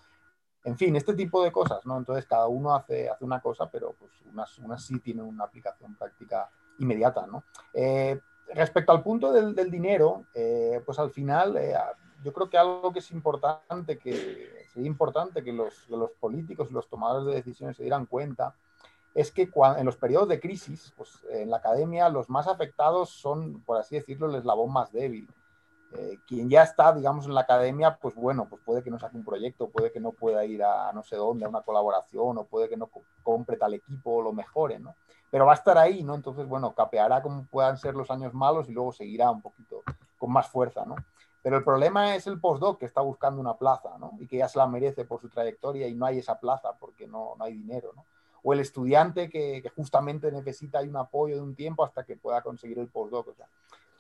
[0.65, 1.99] en fin, este tipo de cosas, ¿no?
[1.99, 5.97] Entonces cada uno hace, hace una cosa, pero pues unas, unas sí tienen una aplicación
[5.97, 6.49] práctica
[6.79, 7.45] inmediata, ¿no?
[7.75, 8.21] Eh,
[8.55, 11.75] respecto al punto del, dinero, eh, pues al final eh,
[12.23, 16.75] yo creo que algo que es importante, que sería importante que los, los, políticos y
[16.75, 18.55] los tomadores de decisiones se dieran cuenta,
[19.15, 23.11] es que cuando, en los periodos de crisis, pues en la academia los más afectados
[23.11, 25.29] son, por así decirlo, el eslabón más débil.
[25.95, 29.17] Eh, quien ya está, digamos, en la academia, pues bueno, pues puede que no saque
[29.17, 32.45] un proyecto, puede que no pueda ir a, no sé dónde, a una colaboración, o
[32.45, 32.89] puede que no
[33.23, 34.95] compre tal equipo o lo mejore, ¿no?
[35.31, 36.15] Pero va a estar ahí, ¿no?
[36.15, 39.83] Entonces, bueno, capeará como puedan ser los años malos y luego seguirá un poquito
[40.19, 40.95] con más fuerza, ¿no?
[41.43, 44.13] Pero el problema es el postdoc que está buscando una plaza, ¿no?
[44.19, 47.07] Y que ya se la merece por su trayectoria y no hay esa plaza porque
[47.07, 48.05] no, no hay dinero, ¿no?
[48.43, 52.43] O el estudiante que, que justamente necesita un apoyo de un tiempo hasta que pueda
[52.43, 53.47] conseguir el postdoc, o sea,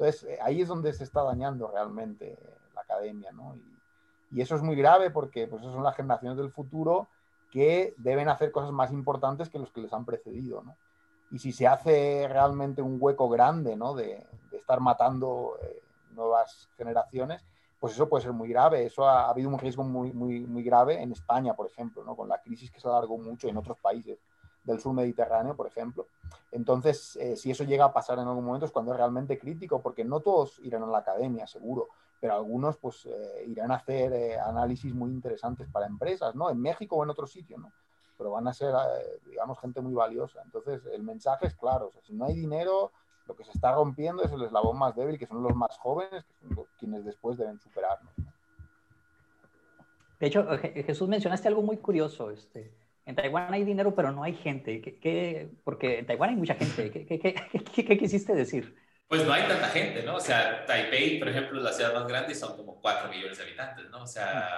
[0.03, 2.37] entonces, eh, ahí es donde se está dañando realmente
[2.75, 3.55] la academia, ¿no?
[3.57, 7.07] Y, eso es muy grave porque pues, son las generaciones del futuro
[7.51, 10.75] que deben hacer cosas más importantes que los que les han precedido, ¿no?
[11.31, 13.95] Y si se hace realmente un hueco grande, ¿no?
[13.95, 15.83] De, estar matando eh,
[16.13, 17.45] nuevas generaciones,
[17.79, 18.87] pues eso puede ser muy grave.
[18.87, 22.17] Eso ha, ha, habido un riesgo muy, muy, muy grave en España, por ejemplo, ¿no?
[22.17, 24.19] Con la crisis que se alargó mucho en otros países
[24.65, 26.07] del sur mediterráneo, por ejemplo.
[26.51, 29.81] Entonces, eh, si eso llega a pasar en algún momento es cuando es realmente crítico,
[29.81, 31.89] porque no todos irán a la academia, seguro,
[32.21, 36.51] pero algunos pues eh, irán a hacer eh, análisis muy interesantes para empresas, ¿no?
[36.51, 37.73] En México o en otro sitio, ¿no?
[38.17, 38.73] Pero van a ser,
[39.27, 40.43] digamos, gente muy valiosa.
[40.45, 42.93] Entonces, el mensaje es claro, si no hay dinero,
[43.27, 46.25] lo que se está rompiendo es el eslabón más débil, que son los más jóvenes,
[46.25, 48.13] que son quienes después deben superarnos.
[50.21, 52.73] De hecho, Jesús, mencionaste algo muy curioso, este,
[53.05, 54.81] en Taiwán hay dinero, pero no hay gente.
[54.81, 56.91] ¿Qué, porque en Taiwán hay mucha gente.
[56.91, 58.77] ¿Qué, quisiste decir?
[59.09, 60.17] Pues no hay tanta gente, ¿no?
[60.17, 63.37] O sea, Taipei, por ejemplo, es la ciudad más grande y son como 4 millones
[63.39, 64.05] de habitantes, ¿no?
[64.05, 64.49] O sea,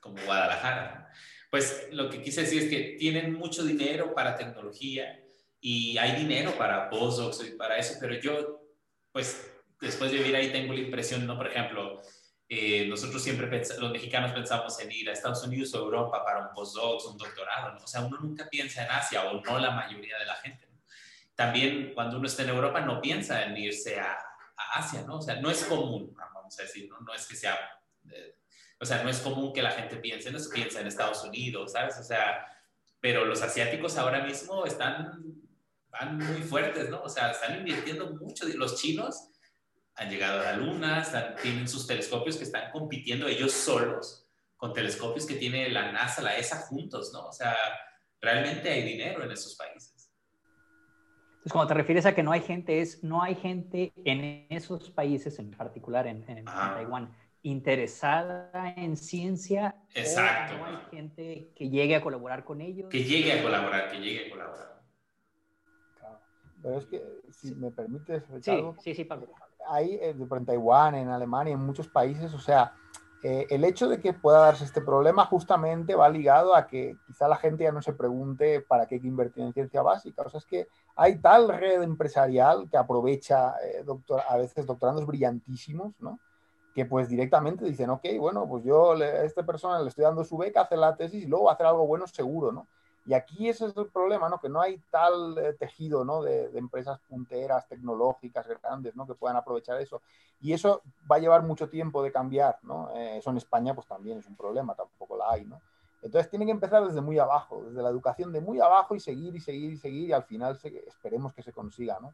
[0.00, 1.08] como Guadalajara.
[1.50, 5.22] Pues lo que quise decir es que tienen mucho dinero para tecnología
[5.60, 8.62] y hay dinero para postdocs y para eso, pero yo,
[9.12, 9.48] pues,
[9.80, 11.36] después de vivir ahí tengo la impresión, ¿no?
[11.36, 12.02] Por ejemplo,
[12.54, 13.48] eh, nosotros siempre,
[13.78, 17.72] los mexicanos pensamos en ir a Estados Unidos o Europa para un postdoc, un doctorado,
[17.72, 17.82] ¿no?
[17.82, 20.68] O sea, uno nunca piensa en Asia o no la mayoría de la gente.
[20.70, 20.78] ¿no?
[21.34, 24.18] También cuando uno está en Europa no piensa en irse a,
[24.74, 25.16] Asia, ¿no?
[25.16, 27.00] O sea, no es común, vamos a decir, ¿no?
[27.00, 27.58] No es que sea,
[28.10, 28.36] eh,
[28.78, 31.72] o sea, no es común que la gente piense, no se piensa en Estados Unidos,
[31.72, 31.96] ¿sabes?
[31.98, 32.46] O sea,
[33.00, 35.24] pero los asiáticos ahora mismo están,
[35.88, 37.02] van muy fuertes, ¿no?
[37.02, 39.31] O sea, están invirtiendo mucho, los chinos
[39.96, 41.04] han llegado a la Luna,
[41.42, 44.26] tienen sus telescopios que están compitiendo ellos solos
[44.56, 47.26] con telescopios que tiene la NASA, la ESA juntos, ¿no?
[47.26, 47.56] O sea,
[48.20, 50.12] realmente hay dinero en esos países.
[51.32, 54.90] Entonces, cuando te refieres a que no hay gente, es no hay gente en esos
[54.90, 57.12] países, en particular en, Taiwán,
[57.42, 59.74] interesada en ciencia.
[59.94, 60.56] Exacto.
[60.56, 62.88] no hay gente que llegue a colaborar con ellos.
[62.88, 64.82] Que llegue a colaborar, que llegue a colaborar.
[66.62, 69.26] Pero es que, si me permites, Ricardo, sí, sí, sí, Pablo
[69.68, 72.72] hay eh, en Taiwán, en Alemania, en muchos países, o sea,
[73.24, 77.28] eh, el hecho de que pueda darse este problema justamente va ligado a que quizá
[77.28, 80.22] la gente ya no se pregunte para qué hay que invertir en ciencia básica.
[80.22, 85.06] O sea, es que hay tal red empresarial que aprovecha eh, doctor, a veces doctorandos
[85.06, 86.18] brillantísimos, ¿no?
[86.74, 90.36] Que pues directamente dicen, ok, bueno, pues yo a esta persona le estoy dando su
[90.36, 92.66] beca, hace la tesis y luego va a hacer algo bueno seguro, ¿no?
[93.04, 94.38] Y aquí ese es el problema, ¿no?
[94.38, 96.22] Que no hay tal eh, tejido, ¿no?
[96.22, 99.06] De, empresas punteras, tecnológicas, grandes, ¿no?
[99.06, 100.02] Que puedan aprovechar eso.
[100.40, 102.90] Y eso va a llevar mucho tiempo de cambiar, ¿no?
[102.94, 105.60] Eh, eso en España, pues también es un problema, tampoco la hay, ¿no?
[106.02, 109.34] Entonces tienen que empezar desde muy abajo, desde la educación de muy abajo y seguir
[109.36, 112.12] y seguir y seguir y al final esperemos que se consiga, ¿no?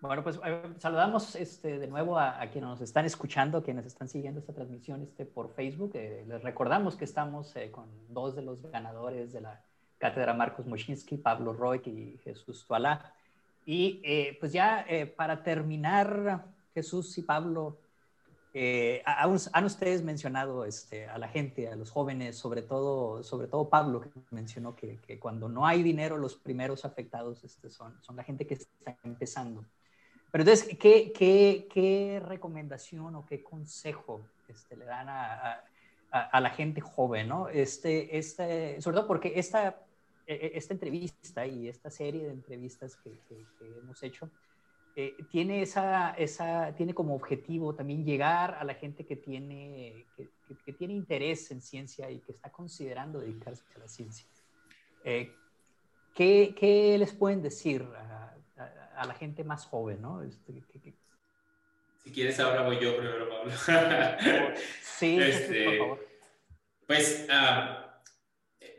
[0.00, 4.38] Bueno, pues eh, saludamos este, de nuevo a, quienes nos están escuchando, quienes están siguiendo
[4.38, 5.90] esta transmisión este, por Facebook.
[5.94, 9.60] Eh, les recordamos que estamos eh, con dos de los ganadores de la
[9.98, 13.12] cátedra Marcos Moschinsky, Pablo Roy y Jesús Tualá.
[13.66, 14.00] Y
[14.40, 17.76] pues ya para terminar, Jesús y Pablo,
[18.54, 24.00] han ustedes mencionado este, a la gente, a los jóvenes, sobre todo, sobre todo Pablo,
[24.00, 28.24] que mencionó que, que cuando no hay dinero, los primeros afectados este, son, son la
[28.24, 29.66] gente que está empezando.
[30.30, 35.62] Pero entonces, ¿qué, qué, qué recomendación o qué consejo este, le dan a,
[36.10, 37.48] a, a, la gente joven, ¿no?
[37.48, 39.80] Este, este, sobre todo porque esta,
[40.26, 43.46] e, e, esta entrevista y esta serie de entrevistas que, que,
[43.78, 44.30] hemos hecho
[44.94, 50.28] eh, tiene, esa, esa, tiene como objetivo también llegar a la gente que tiene, que,
[50.64, 54.26] que tiene interés en ciencia y que está considerando dedicarse a la ciencia.
[55.04, 55.32] Eh,
[56.14, 57.88] ¿qué, ¿Qué les pueden decir
[58.58, 60.22] a la gente más joven, ¿no?
[60.22, 60.62] Este,
[62.08, 63.52] si quieres, ahora voy yo primero, Pablo.
[64.82, 66.08] sí, este, por favor.
[66.86, 68.02] Pues, ah,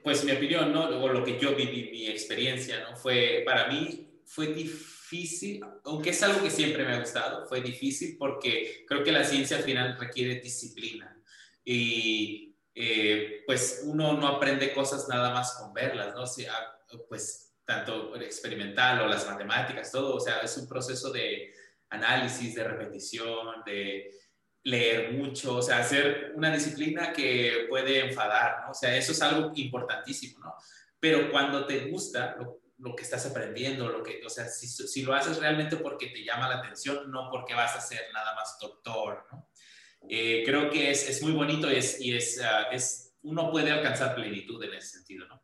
[0.03, 0.89] pues mi opinión, ¿no?
[0.89, 2.95] O lo que yo viví, mi experiencia, ¿no?
[2.95, 8.15] Fue, para mí, fue difícil, aunque es algo que siempre me ha gustado, fue difícil
[8.17, 11.15] porque creo que la ciencia al final requiere disciplina.
[11.63, 16.23] Y eh, pues uno no aprende cosas nada más con verlas, ¿no?
[16.23, 16.53] O sea,
[17.07, 21.53] pues tanto experimental o las matemáticas, todo, o sea, es un proceso de
[21.91, 24.09] análisis, de repetición, de
[24.63, 28.72] leer mucho, o sea, hacer una disciplina que puede enfadar, ¿no?
[28.72, 30.55] O sea, eso es algo importantísimo, ¿no?
[30.99, 35.13] Pero cuando te gusta lo, que estás aprendiendo, lo que, o sea, si, si, lo
[35.13, 39.28] haces realmente porque te llama la atención, no porque vas a ser nada más doctor,
[39.32, 39.47] ¿no?
[40.09, 43.70] Eh, creo que es, es, muy bonito y, es, y es, ah, es, uno puede
[43.70, 45.43] alcanzar plenitud en ese sentido, ¿no?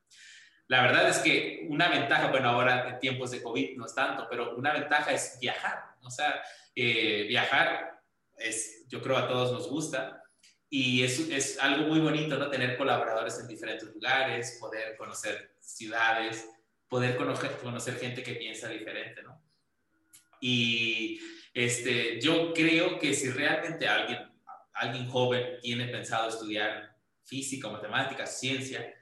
[0.68, 4.28] La verdad es que una ventaja, bueno, ahora en tiempos de COVID no es tanto,
[4.30, 5.96] pero una ventaja es viajar.
[6.02, 6.42] O sea,
[6.76, 8.02] eh, viajar
[8.38, 10.24] es, yo creo a todos nos gusta
[10.70, 12.50] y es, es algo muy bonito, ¿no?
[12.50, 16.50] Tener colaboradores en diferentes lugares, poder conocer ciudades,
[16.88, 19.42] poder conocer, conocer gente que piensa diferente, ¿no?
[20.42, 21.20] Y
[21.54, 24.20] este, yo creo que si realmente alguien,
[24.74, 28.94] alguien joven tiene pensado estudiar física, matemáticas, ciencia,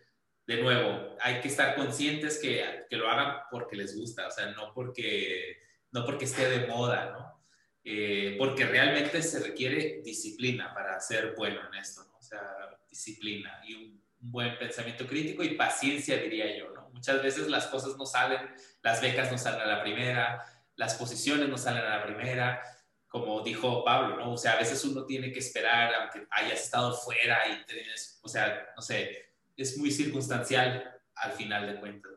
[0.45, 4.47] de nuevo, hay que estar conscientes que, que, lo hagan porque les gusta, o sea,
[4.47, 7.43] no porque, no porque esté de moda, ¿no?
[7.85, 12.17] Eh, porque realmente se requiere disciplina para ser bueno en esto, ¿no?
[12.17, 12.41] O sea,
[12.89, 16.89] disciplina y un, buen pensamiento crítico y paciencia, diría yo, ¿no?
[16.91, 18.39] Muchas veces las cosas no salen,
[18.81, 20.41] las becas no salen a la primera,
[20.75, 22.61] las posiciones no salen a la primera,
[23.09, 24.33] como dijo Pablo, ¿no?
[24.33, 28.29] O sea, a veces uno tiene que esperar aunque hayas estado fuera y tienes, o
[28.29, 30.83] sea, no sé, es muy circunstancial
[31.15, 32.11] al final de cuentas.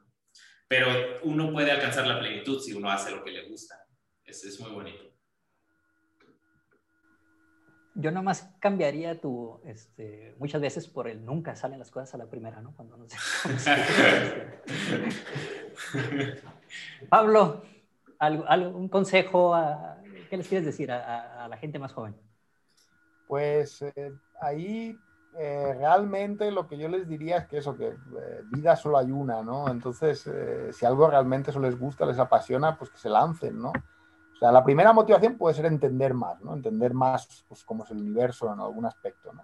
[0.68, 0.89] Pero
[1.22, 3.76] uno puede alcanzar la plenitud si uno hace lo que le gusta.
[4.24, 5.16] Es, es muy bonito.
[7.99, 12.28] Yo nomás cambiaría tu, este, muchas veces por el nunca salen las cosas a la
[12.28, 12.74] primera, ¿no?
[12.74, 13.16] Cuando no sé.
[17.09, 17.62] Pablo,
[18.18, 19.55] ¿algún consejo?
[20.28, 22.14] ¿Qué les quieres decir a, la gente más joven?
[23.28, 24.12] Pues eh,
[24.43, 24.95] ahí
[25.39, 29.11] eh, realmente lo que yo les diría es que eso, que eh, vida solo hay
[29.11, 29.68] una, ¿no?
[29.68, 30.28] Entonces,
[30.72, 33.72] si algo realmente eso les gusta, les apasiona, pues que se lancen, ¿no?
[34.37, 36.55] O sea, la primera motivación puede ser entender más, ¿no?
[36.55, 39.43] Entender más pues, cómo es el universo en algún aspecto, ¿no?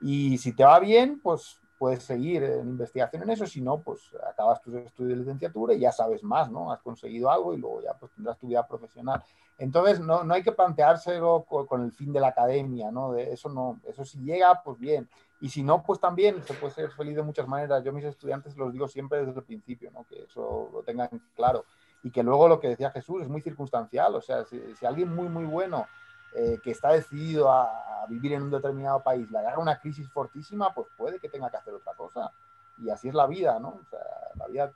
[0.00, 4.00] Y si te va bien, pues puedes seguir en investigación en eso, si no, pues
[4.30, 6.72] acabas tus estudios de licenciatura y ya sabes más, ¿no?
[6.72, 9.22] Has conseguido algo y luego ya pues tendrás tu vida profesional.
[9.58, 13.12] Entonces, no, no hay que planteárselo con, el fin de la academia, ¿no?
[13.12, 15.08] De eso no, eso si llega, pues bien.
[15.40, 17.82] Y si no, pues también se puede ser feliz de muchas maneras.
[17.84, 20.04] Yo mis estudiantes los digo siempre desde el principio, ¿no?
[20.04, 21.64] Que eso lo tengan claro
[22.02, 25.28] y que luego lo que decía Jesús es muy circunstancial, o sea, si, alguien muy,
[25.28, 25.86] muy bueno
[26.34, 30.74] eh, que está decidido a, vivir en un determinado país le agarra una crisis fortísima,
[30.74, 32.32] pues puede que tenga que hacer otra cosa.
[32.78, 33.78] Y así es la vida, ¿no?
[33.80, 34.00] O sea,
[34.34, 34.72] la vida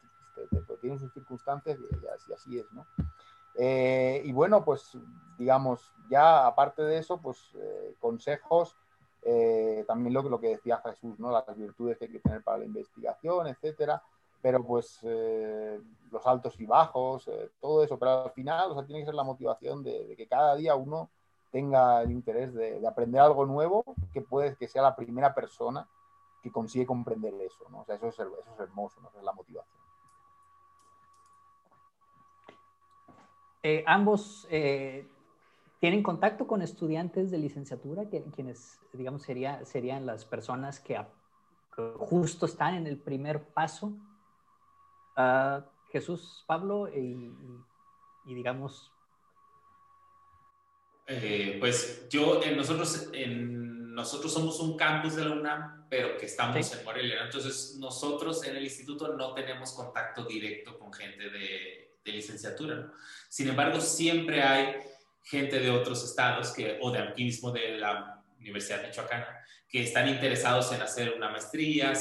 [0.81, 2.87] tiene sus circunstancias y así, es, ¿no?
[3.59, 4.97] Eh, y bueno, pues
[5.39, 8.77] digamos, ya aparte de eso, pues eh, consejos,
[9.89, 11.33] también lo, lo que decía Jesús, ¿no?
[11.33, 14.01] Las virtudes que hay que tener para la investigación, etcétera
[14.47, 15.81] pero pues eh,
[16.13, 19.15] los altos y bajos, eh, todo eso, pero al final, o sea, tiene que ser
[19.17, 21.11] la motivación de, que cada día uno
[21.51, 25.89] tenga el interés de, aprender algo nuevo, que puede que sea la primera persona
[26.45, 27.81] que consigue comprender eso, ¿no?
[27.81, 29.11] O sea, eso es, eso es hermoso, ¿no?
[29.19, 29.76] Es la motivación.
[33.69, 34.47] Eh, ambos
[35.81, 40.97] tienen contacto con estudiantes de licenciatura, quienes, digamos, sería, serían las personas que
[41.99, 43.93] justo están en el primer paso
[45.91, 47.33] Jesús, Pablo y,
[48.27, 48.93] digamos...
[51.09, 56.73] Eh, pues yo, nosotros, en, nosotros somos un campus de la UNAM, pero que estamos
[56.73, 57.25] en Morelia.
[57.25, 62.93] Entonces, nosotros en el instituto no tenemos contacto directo con gente de, licenciatura.
[63.29, 64.77] Sin embargo, siempre hay
[65.23, 69.25] gente de otros estados que, o de aquí mismo de la Universidad de Michoacán,
[69.69, 71.93] que están interesados en hacer una maestría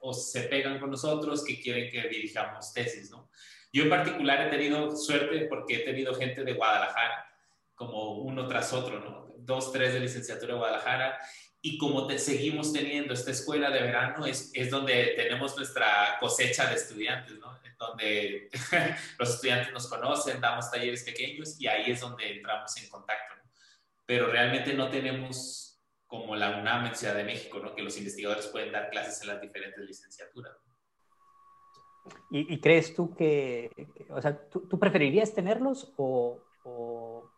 [0.00, 3.28] o se pegan con nosotros, que quieren que dirijamos tesis, ¿no?
[3.72, 7.26] Yo en particular he tenido suerte porque he tenido gente de Guadalajara,
[7.74, 9.34] como uno tras otro, ¿no?
[9.38, 11.18] Dos, tres de licenciatura de Guadalajara.
[11.60, 16.68] Y como te, seguimos teniendo esta escuela de verano, es, es donde tenemos nuestra cosecha
[16.68, 17.58] de estudiantes, ¿no?
[17.64, 18.48] En donde
[19.18, 23.50] los estudiantes nos conocen, damos talleres pequeños y ahí es donde entramos en contacto, ¿no?
[24.06, 25.68] Pero realmente no tenemos
[26.08, 27.74] como la UNAM en Ciudad de México, ¿no?
[27.74, 30.56] que los investigadores pueden dar clases en las diferentes licenciaturas.
[32.30, 33.70] ¿Y, crees tú que,
[34.08, 36.42] o sea, ¿tú, preferirías tenerlos o,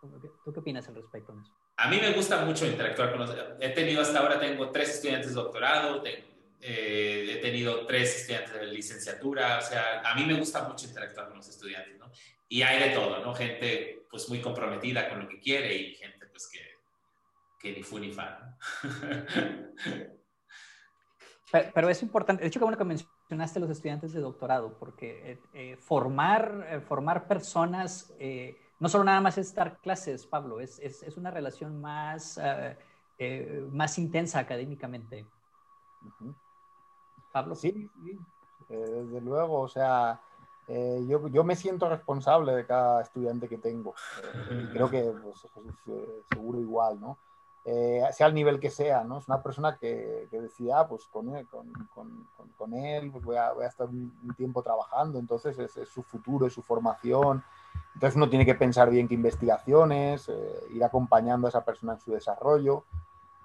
[0.01, 1.53] tú qué opinas al respecto de eso?
[1.77, 3.37] A mí me gusta mucho interactuar con los...
[3.61, 8.67] He tenido hasta ahora, tengo tres estudiantes de doctorado, eh, he tenido tres estudiantes de
[8.67, 12.11] licenciatura, o sea, a mí me gusta mucho interactuar con los estudiantes, ¿no?
[12.49, 13.35] Y hay de todo, ¿no?
[13.35, 16.71] Gente pues muy comprometida con lo que quiere y gente pues que
[17.61, 18.57] que ni fu ni fa.
[21.75, 25.41] Pero, es importante, de hecho, que bueno que mencionaste los estudiantes de doctorado, porque eh,
[25.53, 28.15] eh, formar, eh, formar personas,
[28.81, 32.41] no solo nada más es dar clases, Pablo, es, es, es una relación más,
[33.71, 35.27] más intensa académicamente.
[37.33, 37.55] Pablo.
[37.55, 38.19] Sí, sí,
[38.69, 40.21] desde luego, o sea,
[40.67, 43.95] yo, yo, me siento responsable de cada estudiante que tengo.
[44.51, 45.47] y creo que pues,
[46.33, 47.19] seguro igual, ¿no?
[47.65, 49.19] Eh, sea el nivel que sea, ¿no?
[49.19, 52.27] Es una persona que, que decía, ah, pues con él, con, con,
[52.57, 56.47] con él pues voy, a, voy, a, estar un, tiempo trabajando, entonces es, su futuro,
[56.47, 57.45] es su formación,
[57.95, 62.01] entonces uno tiene que pensar bien qué investigaciones, eh, ir acompañando a esa persona en
[62.01, 62.85] su desarrollo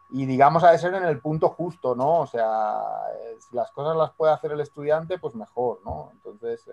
[0.09, 2.19] y digamos a ser en el punto justo, ¿no?
[2.21, 2.79] O sea,
[3.21, 6.09] eh, si las cosas las puede hacer el estudiante, pues mejor, ¿no?
[6.13, 6.69] Entonces,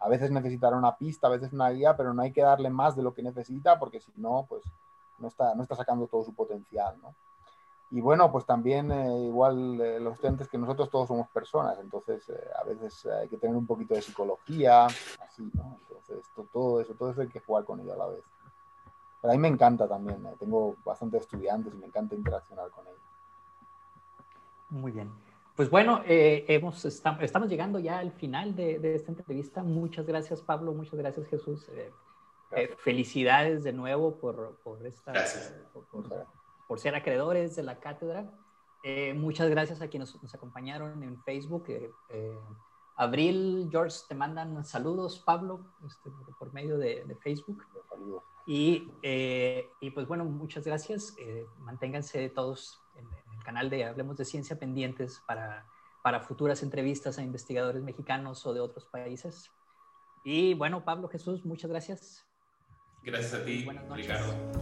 [0.00, 2.96] a veces necesitará una pista, a veces una guía, pero no hay que darle más
[2.96, 4.62] de lo que necesita porque si no, pues
[5.18, 7.14] no está, no está sacando todo su potencial, ¿no?
[7.92, 12.26] Y bueno, pues también eh, igual eh, los estudiantes que nosotros todos somos personas, entonces
[12.30, 15.76] eh, a veces hay que tener un poquito de psicología, así, ¿no?
[15.82, 18.22] Entonces todo eso, todo eso hay que jugar con ello a la vez.
[19.20, 23.02] Pero a mí me encanta también, tengo bastantes estudiantes y me encanta interaccionar con ellos.
[24.70, 25.12] Muy bien.
[25.54, 29.62] Pues bueno, hemos, estamos llegando ya al final de, de, esta entrevista.
[29.62, 30.72] Muchas gracias, Pablo.
[30.72, 35.12] Muchas gracias, Jesús Eh, felicidades de nuevo por, por esta,
[35.72, 35.86] por,
[36.78, 38.30] ser acreedores de la cátedra.
[38.82, 41.66] Eh, muchas gracias a quienes nos, acompañaron en Facebook.
[41.68, 42.38] Eh,
[42.96, 47.64] Abril, George, te mandan saludos, Pablo, este, por medio de, de Facebook.
[48.46, 48.90] Y,
[49.80, 51.14] y, pues bueno, muchas gracias.
[51.58, 55.64] manténganse todos en, en, el canal de Hablemos de Ciencia pendientes para,
[56.02, 59.50] para futuras entrevistas a investigadores mexicanos o de otros países.
[60.24, 62.24] Y bueno, Pablo Jesús, muchas gracias.
[63.02, 64.61] Gracias a ti, Ricardo.